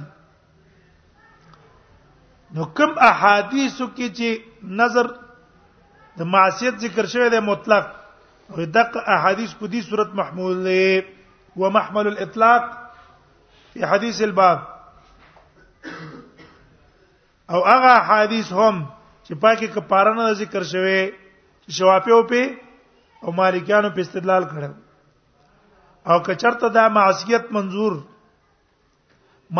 نو 2.55 2.65
کوم 2.65 2.99
احادیث 3.01 3.83
کې 3.95 4.15
چې 4.17 4.41
نظر 4.63 5.07
د 6.19 6.23
معصیت 6.33 6.75
ذکر 6.81 7.07
شوی 7.13 7.29
دی 7.31 7.41
مطلق 7.51 7.87
او 8.55 8.65
دغه 8.77 8.99
احادیث 9.17 9.53
په 9.61 9.67
دې 9.73 9.81
صورت 9.91 10.11
محمول 10.21 10.57
دی 10.67 11.01
و 11.61 11.71
محمل 11.77 12.07
الاطلاق 12.07 12.63
په 13.75 13.87
حدیث 13.93 14.21
الباب 14.27 14.59
او 17.53 17.59
هغه 17.71 17.93
حدیث 18.11 18.53
هم 18.59 18.77
چې 19.27 19.35
پاکي 19.47 19.67
کفاره 19.77 20.15
نه 20.19 20.29
ذکر 20.43 20.63
شوی 20.75 21.01
شوافیو 21.79 22.21
په 22.35 22.43
او 23.23 23.33
مالکیانو 23.41 23.91
په 23.99 24.07
استدلال 24.07 24.45
کړو 24.53 24.73
او 26.13 26.23
که 26.29 26.35
چرته 26.45 26.69
دا 26.79 26.89
معصیت 27.01 27.53
منظور 27.59 28.01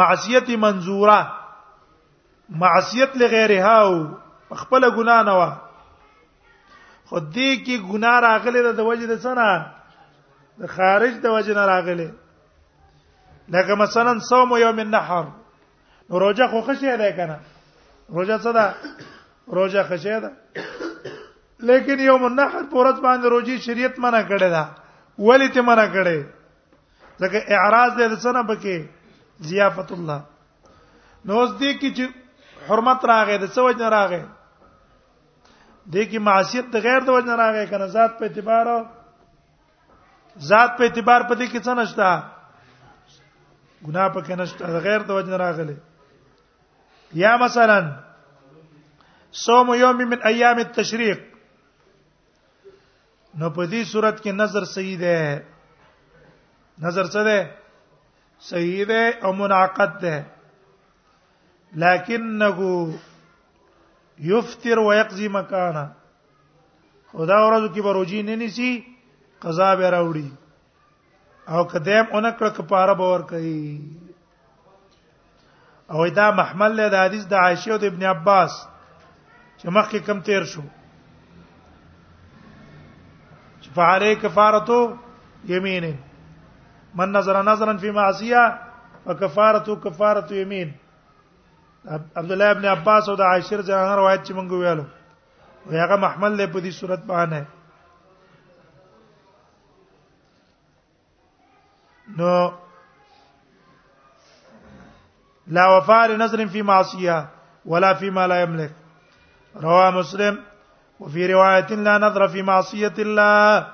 معصیت 0.01 0.51
منظوره 0.69 1.21
معصیت 2.65 3.11
لغیرها 3.23 3.77
او 3.81 4.17
خپل 4.65 4.83
ګنا 4.97 5.21
نه 5.31 5.39
و 5.43 5.53
خو 7.09 7.19
دې 7.21 7.51
کې 7.65 7.77
ګناه 7.91 8.21
راغلي 8.27 8.61
د 8.81 8.81
وجه 8.89 9.07
د 9.13 9.21
سنا 9.25 9.49
د 10.61 10.65
خارج 10.77 11.13
د 11.25 11.27
وجه 11.35 11.53
نه 11.59 11.65
راغلي 11.73 12.09
لکه 13.55 13.73
مثلا 13.85 14.13
صوم 14.29 14.51
یوم 14.65 14.79
النحر 14.85 15.25
نو 16.09 16.15
روزه 16.25 16.47
خو 16.53 16.61
خشه 16.69 16.97
ده 17.03 17.11
کنه 17.19 17.37
روزه 18.17 18.37
څه 18.45 18.51
ده 18.57 18.65
روزه 19.57 19.83
خشه 19.89 20.21
ده 20.25 20.31
لیکن 21.69 22.01
یوم 22.01 22.25
النحر 22.29 22.63
پورت 22.73 22.97
باندې 23.01 23.27
روزي 23.35 23.57
شریعت 23.67 23.99
منع 24.05 24.23
کړی 24.29 24.49
ده 24.55 24.65
ولی 25.29 25.49
ته 25.57 25.61
منع 25.71 25.87
کړی 25.95 26.25
ځکه 27.21 27.39
اعراض 27.57 27.93
دې 27.99 28.17
سره 28.27 28.43
پکې 28.43 28.85
ضیافت 29.53 29.93
الله 29.93 30.21
نو 31.27 31.41
اوس 31.41 31.51
دې 31.51 31.73
کې 31.81 31.91
چې 31.97 32.05
حرمت 32.69 33.05
راغې 33.13 33.37
د 33.41 33.45
څه 33.55 33.59
وجه 33.69 33.91
راغې 33.97 34.23
دې 35.93 36.03
کې 36.11 36.19
معصیت 36.29 36.67
د 36.73 36.81
غیر 36.85 37.01
د 37.05 37.09
وجه 37.17 37.35
راغی 37.41 37.67
کنه 37.71 37.87
ذات 37.97 38.13
په 38.19 38.23
اعتبار 38.27 38.67
ذات 40.51 40.71
په 40.79 40.83
اعتبار 40.87 41.21
په 41.29 41.35
دې 41.41 41.47
کې 41.53 41.61
څه 41.67 41.73
نشته 41.81 42.09
ګناه 43.87 44.09
په 44.15 44.21
کې 44.27 44.35
نشته 44.41 44.65
د 44.73 44.77
غیر 44.87 45.01
د 45.09 45.11
وجه 45.19 45.37
راغلی 45.45 45.77
یا 47.25 47.33
مثلا 47.43 47.79
صوم 49.45 49.69
یوم 49.83 49.99
من 50.11 50.21
ایام 50.33 50.57
التشریق 50.65 51.21
نو 53.39 53.51
په 53.57 53.63
دې 53.73 53.83
صورت 53.93 54.17
کې 54.23 54.31
نظر 54.41 54.65
صحیح 54.75 54.97
ده 55.03 55.17
نظر 56.87 57.07
څه 57.15 57.21
ده 57.29 57.39
صحیح 58.51 58.85
ده 58.89 59.01
او 59.25 59.33
منعقد 59.33 59.95
ده 60.03 60.17
لکنه 61.85 62.49
یفطر 64.19 64.79
و 64.79 64.95
یقضی 64.95 65.29
مکانا 65.29 65.87
خدا 67.13 67.39
ورځو 67.47 67.69
کې 67.75 67.81
بروجی 67.83 68.23
نه 68.23 68.37
نسی 68.37 68.73
قضا 69.43 69.75
به 69.79 69.91
راوړي 69.91 70.29
او 71.51 71.65
کدیم 71.73 72.05
اونکړه 72.13 72.49
کپاره 72.59 72.95
باور 72.95 73.21
کوي 73.31 73.81
او 75.93 76.07
دا 76.19 76.31
محمل 76.39 76.73
له 76.77 76.99
حدیث 77.05 77.25
د 77.29 77.35
عائشه 77.35 77.71
او 77.73 77.79
ابن 77.91 78.03
عباس 78.15 78.53
چې 79.61 79.67
مخکې 79.77 79.99
کم 80.07 80.21
تیر 80.31 80.45
شو 80.45 80.63
فعليه 83.75 84.15
كفارته 84.15 84.97
يمينه 85.49 85.95
من 86.95 87.09
نظر 87.13 87.43
نظرا 87.43 87.77
في 87.77 87.91
معصيه 87.91 88.43
فكفارته 89.07 89.75
كفاره 89.85 90.33
يمين 90.35 90.73
عبد 91.91 92.33
الله 92.33 92.51
ابن 92.51 92.65
عباس 92.67 93.09
او 93.09 93.15
د 93.15 93.21
عاشر 93.21 93.61
جان 93.69 93.89
روایت 93.99 94.21
چې 94.27 94.33
مونږ 94.37 94.51
ویالو 94.53 94.85
هغه 95.83 95.97
محمل 96.05 96.33
له 96.39 96.47
په 96.53 96.59
دې 96.65 96.73
صورت 96.81 97.03
باندې 97.13 97.43
نو 102.19 102.31
لا 105.57 105.65
وفار 105.77 106.17
نظر 106.25 106.47
في 106.57 106.63
معصيه 106.63 107.19
ولا 107.73 107.93
فيما 108.01 108.27
لا 108.27 108.41
يملك 108.43 108.73
رواه 109.67 109.91
مسلم 110.01 110.35
وفي 111.01 111.27
روايه 111.33 111.71
لا 111.89 111.99
نظر 112.09 112.29
في 112.29 112.43
معصيه 112.43 112.93
الله 112.99 113.67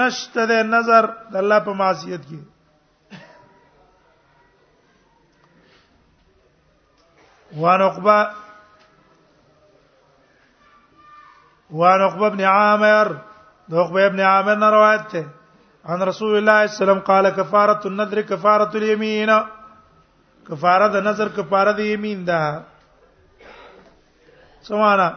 نشتد 0.00 0.50
النظر 0.50 1.04
د 1.32 1.36
الله 1.42 1.58
په 1.66 1.72
معصیت 1.72 2.22
کې 2.28 2.40
وان 7.56 7.82
عقبه 7.82 8.30
وان 11.70 12.00
عقبه 12.00 12.28
بن 12.28 12.40
عامر 12.40 13.16
ده 13.68 13.78
عقبه 13.80 14.06
ابن 14.06 14.20
عامر 14.20 14.54
نه 14.54 14.70
روایت 14.70 15.12
ده 15.16 15.26
عن 15.84 16.02
رسول 16.02 16.36
الله 16.36 16.66
صلی 16.66 16.68
الله 16.68 16.68
علیه 16.68 16.70
وسلم 16.82 16.98
قال 17.00 17.30
کفاره 17.30 17.80
النذر 17.84 18.20
کفاره 18.20 18.70
اليمين 18.74 19.30
کفاره 20.48 20.88
د 20.88 20.96
نظر 21.08 21.28
کفاره 21.36 21.72
د 21.72 21.80
یمین 21.92 22.24
ده 22.24 22.62
سمانا 24.68 25.08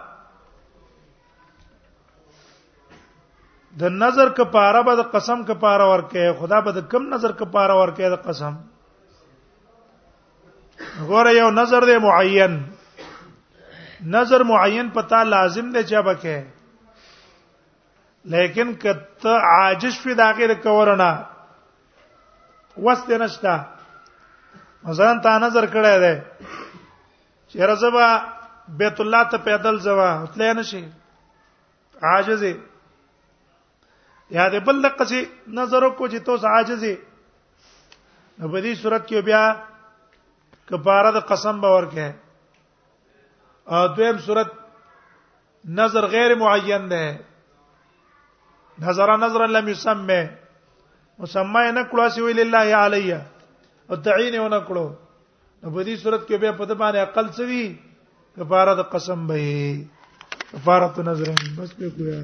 د 3.80 3.92
نظر 4.08 4.30
کفاره 4.40 4.82
به 4.82 4.96
د 4.96 5.12
قسم 5.14 5.44
کفاره 5.54 5.90
ورکه 5.94 6.34
خدا 6.40 6.60
به 6.62 6.72
د 6.72 6.90
کم 6.92 7.14
نظر 7.14 7.32
کفاره 7.32 7.74
ورکه 7.80 8.10
د 8.10 8.16
قسم 8.28 8.56
غره 11.10 11.34
یو 11.40 11.50
نظر 11.62 11.82
دی 11.90 11.98
معین 12.08 12.54
نظر 14.16 14.42
معین 14.52 14.88
پتا 14.96 15.20
لازم 15.34 15.68
دی 15.74 15.82
چې 15.84 15.96
بکه 16.08 16.38
لیکن 18.34 18.68
کته 18.84 19.34
عاجز 19.60 19.96
فی 20.04 20.12
داخله 20.24 20.56
کورنا 20.64 21.12
وست 22.86 23.10
نشتا 23.22 23.56
مثلا 24.84 25.14
تا 25.24 25.32
نظر 25.46 25.66
کړه 25.76 25.94
دی 26.06 26.16
چې 27.50 27.60
رزبا 27.72 28.08
بیت 28.82 28.98
الله 29.02 29.22
ته 29.32 29.38
پیدل 29.48 29.76
زوا 29.88 30.10
تلې 30.26 30.50
نشي 30.58 30.84
عاجز 32.12 32.42
یا 32.44 34.44
دې 34.52 34.64
بل 34.68 34.78
دقه 34.90 35.04
چې 35.06 35.20
نظر 35.60 35.82
کو 35.90 36.04
چې 36.08 36.18
توس 36.26 36.44
عاجز 36.54 36.82
په 38.40 38.62
دې 38.62 38.74
صورت 38.84 39.06
کې 39.10 39.20
بیا 39.30 39.46
کفاره 40.72 41.12
د 41.18 41.26
قسم 41.32 41.60
باور 41.66 41.84
کې 41.92 42.08
ا 43.80 43.88
دویم 43.98 44.18
صورت 44.28 44.50
نظر 45.80 46.04
غیر 46.16 46.36
معین 46.44 46.88
ده 46.92 47.20
نظر 48.88 49.14
نظر 49.24 49.48
لم 49.58 49.66
يسمى 49.74 50.22
مسمى 51.24 51.66
نه 51.76 51.84
کړو 51.94 52.06
سی 52.18 52.22
ویل 52.28 52.40
الله 52.46 52.68
علیه 52.86 53.20
او 53.90 53.96
تعین 54.10 54.36
نه 54.54 54.60
کړو 54.68 54.88
نو 55.62 55.68
په 55.74 55.82
دې 55.86 55.96
صورت 56.06 56.22
کې 56.28 56.36
به 56.42 56.50
په 56.58 56.64
دې 56.70 56.76
باندې 56.82 57.00
عقل 57.06 57.28
سوي 57.38 57.66
کفاره 58.36 58.74
د 58.80 58.88
قسم 58.94 59.20
به 59.28 59.38
کفاره 60.56 61.04
نظر 61.12 61.28
بس 61.60 61.72
به 61.82 61.88
کوی 62.00 62.24